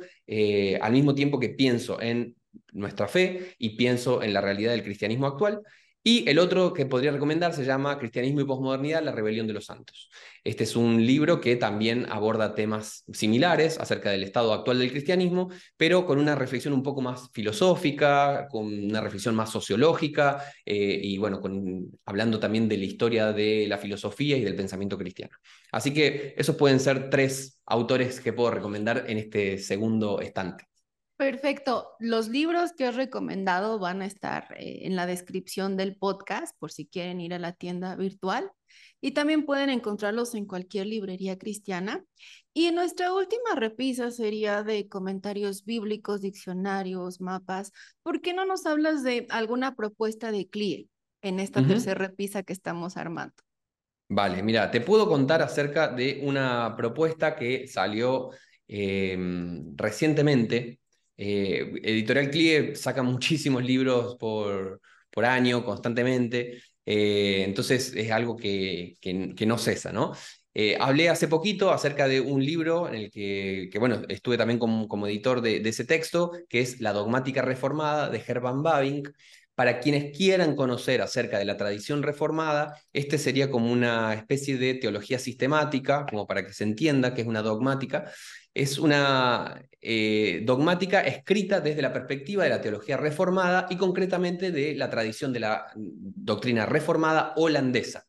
al 0.80 0.92
mismo 0.92 1.14
tiempo 1.14 1.38
que 1.38 1.50
pienso 1.50 2.02
en 2.02 2.35
nuestra 2.72 3.08
fe 3.08 3.54
y 3.58 3.76
pienso 3.76 4.22
en 4.22 4.32
la 4.32 4.40
realidad 4.40 4.72
del 4.72 4.82
cristianismo 4.82 5.26
actual. 5.26 5.62
Y 6.08 6.22
el 6.30 6.38
otro 6.38 6.72
que 6.72 6.86
podría 6.86 7.10
recomendar 7.10 7.52
se 7.52 7.64
llama 7.64 7.98
Cristianismo 7.98 8.40
y 8.40 8.44
Posmodernidad, 8.44 9.02
la 9.02 9.10
rebelión 9.10 9.48
de 9.48 9.54
los 9.54 9.64
santos. 9.64 10.08
Este 10.44 10.62
es 10.62 10.76
un 10.76 11.04
libro 11.04 11.40
que 11.40 11.56
también 11.56 12.06
aborda 12.08 12.54
temas 12.54 13.02
similares 13.12 13.76
acerca 13.80 14.12
del 14.12 14.22
estado 14.22 14.52
actual 14.52 14.78
del 14.78 14.92
cristianismo, 14.92 15.50
pero 15.76 16.06
con 16.06 16.20
una 16.20 16.36
reflexión 16.36 16.74
un 16.74 16.84
poco 16.84 17.00
más 17.00 17.28
filosófica, 17.32 18.46
con 18.48 18.66
una 18.66 19.00
reflexión 19.00 19.34
más 19.34 19.50
sociológica, 19.50 20.44
eh, 20.64 21.00
y 21.02 21.18
bueno, 21.18 21.40
con, 21.40 21.90
hablando 22.04 22.38
también 22.38 22.68
de 22.68 22.78
la 22.78 22.84
historia 22.84 23.32
de 23.32 23.66
la 23.66 23.76
filosofía 23.76 24.36
y 24.36 24.44
del 24.44 24.54
pensamiento 24.54 24.96
cristiano. 24.96 25.36
Así 25.72 25.92
que 25.92 26.34
esos 26.36 26.54
pueden 26.54 26.78
ser 26.78 27.10
tres 27.10 27.60
autores 27.66 28.20
que 28.20 28.32
puedo 28.32 28.52
recomendar 28.52 29.06
en 29.08 29.18
este 29.18 29.58
segundo 29.58 30.20
estante. 30.20 30.66
Perfecto. 31.16 31.92
Los 31.98 32.28
libros 32.28 32.72
que 32.72 32.84
he 32.84 32.90
recomendado 32.90 33.78
van 33.78 34.02
a 34.02 34.06
estar 34.06 34.54
eh, 34.58 34.80
en 34.82 34.96
la 34.96 35.06
descripción 35.06 35.76
del 35.76 35.96
podcast 35.96 36.54
por 36.58 36.70
si 36.70 36.86
quieren 36.86 37.20
ir 37.22 37.32
a 37.32 37.38
la 37.38 37.52
tienda 37.52 37.96
virtual 37.96 38.50
y 39.00 39.12
también 39.12 39.46
pueden 39.46 39.70
encontrarlos 39.70 40.34
en 40.34 40.44
cualquier 40.44 40.86
librería 40.86 41.38
cristiana. 41.38 42.04
Y 42.52 42.70
nuestra 42.70 43.14
última 43.14 43.54
repisa 43.54 44.10
sería 44.10 44.62
de 44.62 44.88
comentarios 44.88 45.64
bíblicos, 45.64 46.20
diccionarios, 46.20 47.20
mapas. 47.20 47.72
¿Por 48.02 48.20
qué 48.20 48.34
no 48.34 48.44
nos 48.44 48.66
hablas 48.66 49.02
de 49.02 49.26
alguna 49.30 49.74
propuesta 49.74 50.30
de 50.30 50.48
CLIE 50.48 50.88
en 51.22 51.40
esta 51.40 51.66
tercera 51.66 51.94
repisa 51.94 52.42
que 52.42 52.52
estamos 52.52 52.96
armando? 52.98 53.34
Vale, 54.08 54.42
mira, 54.42 54.70
te 54.70 54.80
puedo 54.80 55.08
contar 55.08 55.42
acerca 55.42 55.88
de 55.88 56.20
una 56.22 56.74
propuesta 56.76 57.36
que 57.36 57.66
salió 57.66 58.30
em, 58.68 59.76
recientemente 59.76 60.80
eh, 61.16 61.72
Editorial 61.82 62.30
CLIE 62.30 62.74
saca 62.74 63.02
muchísimos 63.02 63.64
libros 63.64 64.16
por, 64.16 64.80
por 65.10 65.24
año, 65.24 65.64
constantemente, 65.64 66.62
eh, 66.84 67.42
entonces 67.44 67.92
es 67.96 68.10
algo 68.12 68.36
que, 68.36 68.96
que, 69.00 69.46
no 69.46 69.58
cesa, 69.58 69.92
¿no? 69.92 70.12
Eh, 70.54 70.76
hablé 70.80 71.10
hace 71.10 71.28
poquito 71.28 71.70
acerca 71.70 72.08
de 72.08 72.20
un 72.20 72.42
libro 72.44 72.88
en 72.88 72.94
el 72.94 73.10
que, 73.10 73.68
que 73.70 73.78
bueno, 73.78 74.02
estuve 74.08 74.38
también 74.38 74.58
como, 74.58 74.88
como 74.88 75.06
editor 75.06 75.42
de, 75.42 75.56
ese 75.68 75.84
texto, 75.84 76.32
que 76.48 76.60
es 76.60 76.80
La 76.80 76.92
dogmática 76.92 77.42
reformada 77.42 78.08
de 78.08 78.22
Herman 78.26 78.62
Babink. 78.62 79.10
Para 79.56 79.80
quienes 79.80 80.14
quieran 80.14 80.54
conocer 80.54 81.00
acerca 81.00 81.38
de 81.38 81.46
la 81.46 81.56
tradición 81.56 82.02
reformada, 82.02 82.78
este 82.92 83.16
sería 83.16 83.50
como 83.50 83.72
una 83.72 84.12
especie 84.12 84.58
de 84.58 84.74
teología 84.74 85.18
sistemática, 85.18 86.04
como 86.10 86.26
para 86.26 86.46
que 86.46 86.52
se 86.52 86.64
entienda 86.64 87.14
que 87.14 87.22
es 87.22 87.26
una 87.26 87.40
dogmática, 87.40 88.12
es 88.52 88.78
una 88.78 89.62
eh, 89.80 90.42
dogmática 90.44 91.00
escrita 91.00 91.60
desde 91.60 91.80
la 91.80 91.94
perspectiva 91.94 92.44
de 92.44 92.50
la 92.50 92.60
teología 92.60 92.98
reformada 92.98 93.66
y 93.70 93.76
concretamente 93.76 94.52
de 94.52 94.74
la 94.74 94.90
tradición 94.90 95.32
de 95.32 95.40
la 95.40 95.72
doctrina 95.74 96.66
reformada 96.66 97.32
holandesa. 97.36 98.06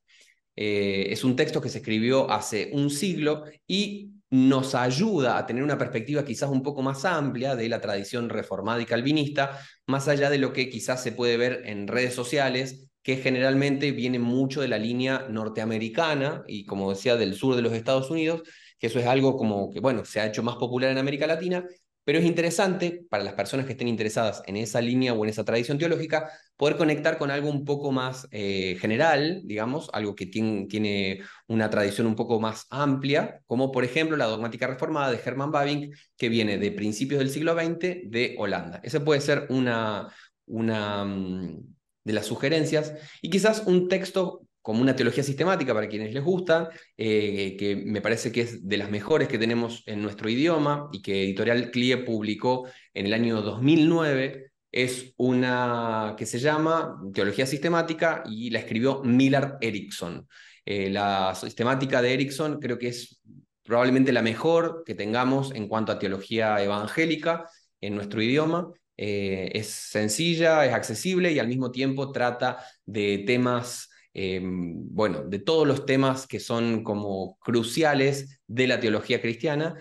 Eh, 0.53 1.07
es 1.11 1.23
un 1.23 1.37
texto 1.37 1.61
que 1.61 1.69
se 1.69 1.77
escribió 1.77 2.29
hace 2.29 2.71
un 2.73 2.89
siglo 2.89 3.45
y 3.65 4.16
nos 4.29 4.75
ayuda 4.75 5.37
a 5.37 5.45
tener 5.45 5.63
una 5.63 5.77
perspectiva 5.77 6.25
quizás 6.25 6.49
un 6.49 6.61
poco 6.61 6.81
más 6.81 7.05
amplia 7.05 7.55
de 7.55 7.69
la 7.69 7.79
tradición 7.79 8.29
reformada 8.29 8.81
y 8.81 8.85
calvinista, 8.85 9.59
más 9.85 10.07
allá 10.07 10.29
de 10.29 10.37
lo 10.37 10.53
que 10.53 10.69
quizás 10.69 11.01
se 11.01 11.11
puede 11.13 11.37
ver 11.37 11.61
en 11.65 11.87
redes 11.87 12.13
sociales, 12.13 12.87
que 13.01 13.17
generalmente 13.17 13.91
viene 13.91 14.19
mucho 14.19 14.59
de 14.59 14.67
la 14.67 14.77
línea 14.77 15.27
norteamericana 15.29 16.43
y, 16.45 16.65
como 16.65 16.89
decía, 16.89 17.15
del 17.15 17.35
sur 17.35 17.55
de 17.55 17.61
los 17.61 17.71
Estados 17.71 18.11
Unidos, 18.11 18.43
que 18.77 18.87
eso 18.87 18.99
es 18.99 19.05
algo 19.05 19.37
como 19.37 19.71
que, 19.71 19.79
bueno, 19.79 20.03
se 20.03 20.19
ha 20.19 20.27
hecho 20.27 20.43
más 20.43 20.57
popular 20.57 20.91
en 20.91 20.97
América 20.97 21.25
Latina, 21.25 21.65
pero 22.07 22.19
es 22.19 22.25
interesante 22.25 23.05
para 23.09 23.25
las 23.25 23.33
personas 23.33 23.65
que 23.65 23.73
estén 23.73 23.89
interesadas 23.89 24.41
en 24.47 24.55
esa 24.55 24.79
línea 24.79 25.13
o 25.13 25.25
en 25.25 25.29
esa 25.29 25.43
tradición 25.43 25.77
teológica 25.77 26.31
poder 26.55 26.77
conectar 26.77 27.17
con 27.17 27.31
algo 27.31 27.49
un 27.49 27.65
poco 27.65 27.91
más 27.91 28.29
eh, 28.31 28.77
general, 28.79 29.41
digamos, 29.43 29.89
algo 29.91 30.15
que 30.15 30.25
tiene, 30.25 31.19
una 31.49 31.69
tradición 31.69 32.07
un 32.07 32.15
poco 32.15 32.39
más 32.39 32.65
amplia, 32.69 33.41
como 33.45 33.73
por 33.73 33.83
ejemplo 33.83 34.15
la 34.15 34.27
dogmática 34.27 34.67
reformada 34.67 35.11
de 35.11 35.19
Herman 35.19 35.51
Babink, 35.51 35.93
que 36.15 36.29
viene 36.29 36.57
de 36.57 36.71
principios 36.71 37.19
del 37.19 37.29
siglo 37.29 37.55
XX 37.55 38.09
de 38.09 38.35
Holanda. 38.37 38.79
Ese 38.83 39.01
puede 39.01 39.19
ser 39.19 39.45
una, 39.49 40.07
una 40.45 41.03
mm, 41.03 41.59
de 42.05 42.13
las 42.13 42.25
sugerencias 42.25 42.93
y 43.21 43.29
quizás 43.29 43.63
un 43.65 43.89
texto 43.89 44.46
como 44.67 44.81
una 44.81 44.97
teología 44.97 45.23
sistemática 45.23 45.73
para 45.73 45.87
quienes 45.87 46.13
les 46.13 46.21
gusta, 46.21 46.69
eh, 46.97 47.55
que 47.57 47.77
me 47.77 48.01
parece 48.01 48.33
que 48.33 48.41
es 48.41 48.67
de 48.67 48.75
las 48.75 48.91
mejores 48.91 49.29
que 49.29 49.37
tenemos 49.37 49.81
en 49.85 50.01
nuestro 50.01 50.27
idioma 50.27 50.89
y 50.91 51.01
que 51.01 51.23
Editorial 51.23 51.71
CLIE 51.71 51.95
publicó 51.99 52.67
en 52.93 53.05
el 53.05 53.13
año 53.13 53.41
2009. 53.41 54.51
Es 54.69 55.13
una 55.15 56.15
que 56.17 56.25
se 56.25 56.39
llama 56.39 57.01
Teología 57.13 57.45
Sistemática 57.45 58.23
y 58.29 58.49
la 58.49 58.59
escribió 58.59 59.01
Millard 59.05 59.55
Erickson. 59.61 60.27
Eh, 60.65 60.89
la 60.89 61.33
sistemática 61.33 62.01
de 62.01 62.15
Erickson 62.15 62.59
creo 62.59 62.77
que 62.77 62.89
es 62.89 63.21
probablemente 63.63 64.11
la 64.11 64.21
mejor 64.21 64.83
que 64.85 64.95
tengamos 64.95 65.55
en 65.55 65.69
cuanto 65.69 65.93
a 65.93 65.97
teología 65.97 66.61
evangélica 66.61 67.49
en 67.79 67.95
nuestro 67.95 68.21
idioma. 68.21 68.69
Eh, 68.97 69.49
es 69.53 69.67
sencilla, 69.67 70.65
es 70.65 70.73
accesible 70.73 71.31
y 71.31 71.39
al 71.39 71.47
mismo 71.47 71.71
tiempo 71.71 72.11
trata 72.11 72.57
de 72.85 73.19
temas 73.19 73.86
Em, 74.19 74.73
bueno, 74.95 75.23
de 75.23 75.37
todos 75.37 75.67
los 75.67 75.85
temas 75.85 76.25
que 76.25 76.39
son 76.39 76.83
como 76.83 77.37
cruciales 77.37 78.41
de 78.47 78.65
la 78.65 78.79
teología 78.79 79.21
cristiana. 79.21 79.75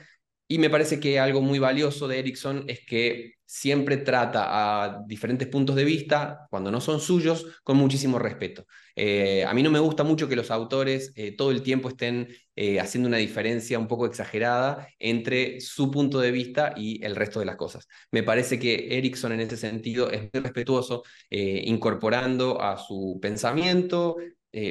Y 0.47 0.59
me 0.59 0.69
parece 0.69 1.01
que 1.01 1.19
algo 1.19 1.41
muy 1.41 1.59
valioso 1.59 2.07
de 2.07 2.19
Erickson 2.19 2.65
es 2.69 2.81
que 2.87 3.33
siempre 3.47 3.97
trata 3.97 4.85
a 4.85 5.03
diferentes 5.07 5.49
puntos 5.49 5.75
de 5.75 5.85
vista, 5.85 6.47
cuando 6.51 6.71
no 6.71 6.83
son 6.83 7.01
suyos, 7.01 7.47
con 7.65 7.79
muchísimo 7.79 8.19
respeto. 8.19 8.67
Eh, 8.99 9.45
a 9.45 9.53
mí 9.53 9.63
no 9.63 9.71
me 9.71 9.79
gusta 9.79 10.05
mucho 10.05 10.27
que 10.27 10.37
los 10.37 10.51
autores 10.51 11.13
eh, 11.17 11.37
todo 11.37 11.51
el 11.51 11.63
tiempo 11.63 11.91
estén 11.91 12.29
eh, 12.57 12.81
haciendo 12.81 13.09
una 13.09 13.19
diferencia 13.19 13.79
un 13.79 13.89
poco 13.89 14.07
exagerada 14.07 14.89
entre 14.99 15.61
su 15.61 15.91
punto 15.91 16.19
de 16.19 16.31
vista 16.31 16.73
y 16.77 17.05
el 17.05 17.15
resto 17.15 17.39
de 17.39 17.47
las 17.47 17.57
cosas. 17.57 17.87
Me 18.11 18.23
parece 18.23 18.59
que 18.59 18.97
Erickson 18.97 19.33
en 19.33 19.41
ese 19.41 19.59
sentido 19.59 20.11
es 20.11 20.23
muy 20.33 20.43
respetuoso, 20.43 21.03
incorporando 21.31 22.61
a 22.63 22.79
su 22.79 23.19
pensamiento 23.21 24.17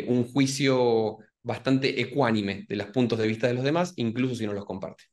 un 0.08 0.26
juicio 0.32 1.20
bastante 1.44 2.02
ecuánime 2.02 2.66
de 2.68 2.76
los 2.76 2.88
puntos 2.88 3.20
de 3.20 3.28
vista 3.28 3.48
de 3.48 3.54
los 3.54 3.64
demás, 3.64 3.94
incluso 3.98 4.36
si 4.36 4.48
no 4.48 4.54
los 4.54 4.66
comparte. 4.66 5.06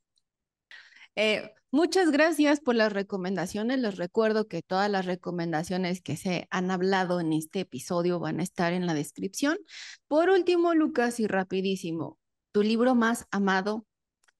Muchas 1.72 2.12
gracias 2.12 2.60
por 2.60 2.76
las 2.76 2.92
recomendaciones. 2.92 3.80
Les 3.80 3.96
recuerdo 3.96 4.46
que 4.46 4.62
todas 4.62 4.88
las 4.88 5.06
recomendaciones 5.06 6.00
que 6.00 6.16
se 6.16 6.46
han 6.50 6.70
hablado 6.70 7.18
en 7.18 7.32
este 7.32 7.60
episodio 7.60 8.20
van 8.20 8.38
a 8.38 8.44
estar 8.44 8.72
en 8.72 8.86
la 8.86 8.94
descripción. 8.94 9.58
Por 10.06 10.30
último, 10.30 10.74
Lucas, 10.74 11.18
y 11.18 11.26
rapidísimo, 11.26 12.18
tu 12.52 12.62
libro 12.62 12.94
más 12.94 13.26
amado, 13.32 13.86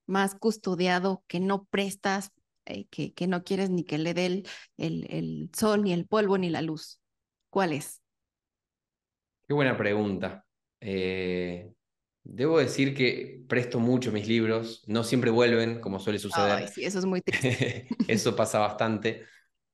más 0.07 0.37
custodiado, 0.37 1.25
que 1.27 1.41
no 1.41 1.65
prestas, 1.65 2.31
eh, 2.67 2.87
que, 2.89 3.27
no 3.27 3.43
quieres 3.43 3.71
ni 3.71 3.83
que 3.83 3.99
le 3.99 4.15
dé 4.15 4.27
el, 4.27 4.47
el, 4.77 5.51
sol, 5.53 5.83
ni 5.83 5.93
el 5.93 6.07
polvo, 6.07 6.39
ni 6.39 6.51
la 6.51 6.63
luz. 6.63 7.01
¿Cuál 7.51 7.73
es? 7.73 8.01
Qué 9.49 9.55
buena 9.55 9.77
pregunta. 9.77 10.45
Eh, 10.81 11.73
Debo 12.25 12.59
decir 12.59 12.95
que 12.95 13.43
presto 13.49 13.81
mucho 13.81 14.13
mis 14.13 14.29
libros, 14.29 14.83
no 14.87 15.03
siempre 15.05 15.31
vuelven, 15.31 15.81
como 15.81 15.99
suele 15.99 16.19
suceder. 16.19 16.53
Ay, 16.53 16.69
sí, 16.69 16.85
eso 16.85 16.99
es 16.99 17.05
muy 17.05 17.21
triste. 17.23 17.89
eso 18.09 18.37
pasa 18.37 18.59
bastante. 18.61 19.25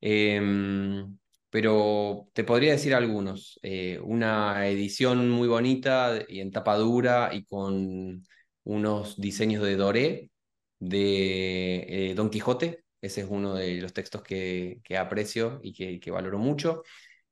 Em, 0.00 1.18
pero 1.50 2.28
te 2.32 2.44
podría 2.44 2.72
decir 2.72 2.94
algunos. 2.94 3.58
Eh, 3.62 4.00
una 4.02 4.66
edición 4.68 5.28
muy 5.30 5.48
bonita 5.48 6.18
y 6.28 6.40
en 6.40 6.50
tapa 6.50 6.76
dura 6.76 7.30
y 7.32 7.44
con 7.44 8.24
unos 8.64 9.20
diseños 9.20 9.62
de 9.62 9.76
Doré 9.76 10.30
de 10.78 12.10
eh, 12.10 12.14
Don 12.14 12.30
Quijote. 12.30 12.84
Ese 13.00 13.20
es 13.22 13.26
uno 13.30 13.54
de 13.54 13.80
los 13.80 13.92
textos 13.92 14.22
que, 14.22 14.80
que 14.82 14.96
aprecio 14.96 15.60
y 15.62 15.72
que, 15.72 16.00
que 16.00 16.10
valoro 16.10 16.38
mucho. 16.38 16.82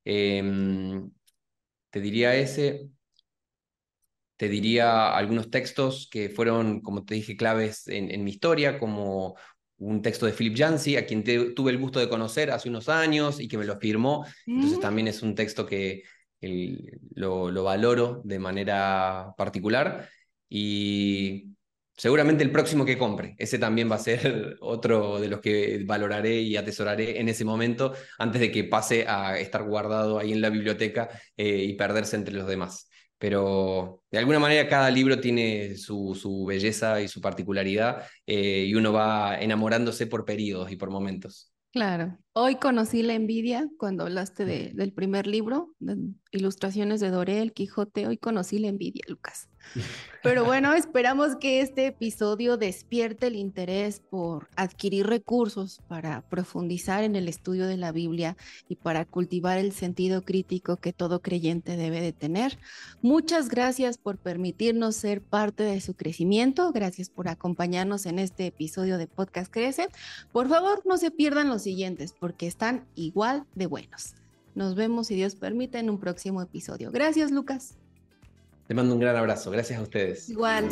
Em, 0.04 1.10
te 1.90 2.00
diría 2.00 2.34
ese 2.36 2.90
te 4.36 4.48
diría 4.48 5.16
algunos 5.16 5.50
textos 5.50 6.08
que 6.10 6.28
fueron, 6.28 6.80
como 6.80 7.04
te 7.04 7.14
dije, 7.14 7.36
claves 7.36 7.88
en, 7.88 8.22
mi 8.24 8.30
historia, 8.30 8.78
como 8.78 9.36
un 9.78 10.02
texto 10.02 10.26
de 10.26 10.32
Philip 10.32 10.54
Yancey, 10.54 10.96
a 10.96 11.06
quien 11.06 11.24
tuve 11.54 11.70
el 11.70 11.78
gusto 11.78 11.98
de 12.00 12.08
conocer 12.08 12.50
hace 12.50 12.68
unos 12.68 12.88
años 12.88 13.40
y 13.40 13.48
que 13.48 13.58
me 13.58 13.64
lo 13.64 13.78
firmó. 13.78 14.26
Entonces 14.46 14.78
mm. 14.78 14.82
también 14.82 15.08
es 15.08 15.22
un 15.22 15.34
texto 15.34 15.66
que 15.66 16.02
lo, 16.40 17.62
valoro 17.64 18.20
de 18.24 18.38
manera 18.38 19.34
particular. 19.36 20.08
Y 20.48 21.54
seguramente 21.96 22.44
el 22.44 22.52
próximo 22.52 22.84
que 22.84 22.98
compre. 22.98 23.34
Ese 23.38 23.58
también 23.58 23.90
va 23.90 23.96
a 23.96 23.98
ser 23.98 24.56
otro 24.60 25.18
de 25.18 25.28
los 25.28 25.40
que 25.40 25.82
valoraré 25.86 26.40
y 26.40 26.56
atesoraré 26.56 27.20
en 27.20 27.28
ese 27.28 27.44
momento 27.44 27.94
antes 28.18 28.40
de 28.40 28.50
que 28.50 28.64
pase 28.64 29.06
a 29.08 29.38
estar 29.38 29.62
guardado 29.64 30.18
ahí 30.18 30.32
en 30.32 30.42
la 30.42 30.50
biblioteca 30.50 31.08
eh, 31.36 31.64
y 31.64 31.74
perderse 31.74 32.16
entre 32.16 32.34
los 32.34 32.46
demás. 32.46 32.88
Pero 33.18 34.02
de 34.10 34.18
alguna 34.18 34.38
manera 34.38 34.68
cada 34.68 34.90
libro 34.90 35.20
tiene 35.20 35.76
su, 35.76 36.44
belleza 36.46 37.00
y 37.00 37.08
su 37.08 37.20
particularidad 37.20 38.06
eh, 38.26 38.66
y 38.68 38.74
uno 38.74 38.92
va 38.92 39.40
enamorándose 39.40 40.06
por 40.06 40.24
periodos 40.24 40.70
y 40.70 40.76
por 40.76 40.90
momentos. 40.90 41.52
Claro. 41.72 42.18
Hoy 42.38 42.56
conocí 42.56 43.02
la 43.02 43.14
envidia 43.14 43.66
cuando 43.78 44.02
hablaste 44.02 44.44
del 44.44 44.92
primer 44.92 45.26
libro, 45.26 45.74
de 45.78 45.96
Ilustraciones 46.32 47.00
de 47.00 47.08
Doré, 47.08 47.40
El 47.40 47.54
Quijote. 47.54 48.06
Hoy 48.06 48.18
conocí 48.18 48.58
la 48.58 48.68
envidia, 48.68 49.02
Lucas. 49.08 49.48
Pero 50.22 50.44
bueno, 50.44 50.74
esperamos 50.74 51.36
que 51.36 51.60
este 51.60 51.86
episodio 51.86 52.56
despierte 52.56 53.28
el 53.28 53.36
interés 53.36 54.00
por 54.00 54.48
adquirir 54.56 55.06
recursos 55.06 55.80
para 55.88 56.22
profundizar 56.28 57.04
en 57.04 57.14
el 57.16 57.28
estudio 57.28 57.66
de 57.66 57.76
la 57.76 57.92
Biblia 57.92 58.36
y 58.68 58.76
para 58.76 59.04
cultivar 59.04 59.58
el 59.58 59.72
sentido 59.72 60.24
crítico 60.24 60.76
que 60.76 60.92
todo 60.92 61.22
creyente 61.22 61.76
debe 61.76 62.00
de 62.00 62.12
tener. 62.12 62.58
Muchas 63.02 63.48
gracias 63.48 63.98
por 63.98 64.18
permitirnos 64.18 64.96
ser 64.96 65.22
parte 65.22 65.62
de 65.62 65.80
su 65.80 65.94
crecimiento. 65.94 66.72
Gracias 66.72 67.08
por 67.08 67.28
acompañarnos 67.28 68.04
en 68.06 68.18
este 68.18 68.46
episodio 68.46 68.98
de 68.98 69.06
Podcast 69.06 69.52
Crece. 69.52 69.88
Por 70.32 70.48
favor, 70.48 70.82
no 70.84 70.98
se 70.98 71.10
pierdan 71.10 71.48
los 71.48 71.62
siguientes 71.62 72.12
porque 72.26 72.48
están 72.48 72.84
igual 72.96 73.44
de 73.54 73.66
buenos. 73.66 74.16
Nos 74.56 74.74
vemos, 74.74 75.06
si 75.06 75.14
Dios 75.14 75.36
permite, 75.36 75.78
en 75.78 75.88
un 75.88 76.00
próximo 76.00 76.42
episodio. 76.42 76.90
Gracias, 76.90 77.30
Lucas. 77.30 77.76
Te 78.66 78.74
mando 78.74 78.94
un 78.94 79.00
gran 79.00 79.14
abrazo. 79.14 79.52
Gracias 79.52 79.78
a 79.78 79.82
ustedes. 79.82 80.28
Igual. 80.28 80.66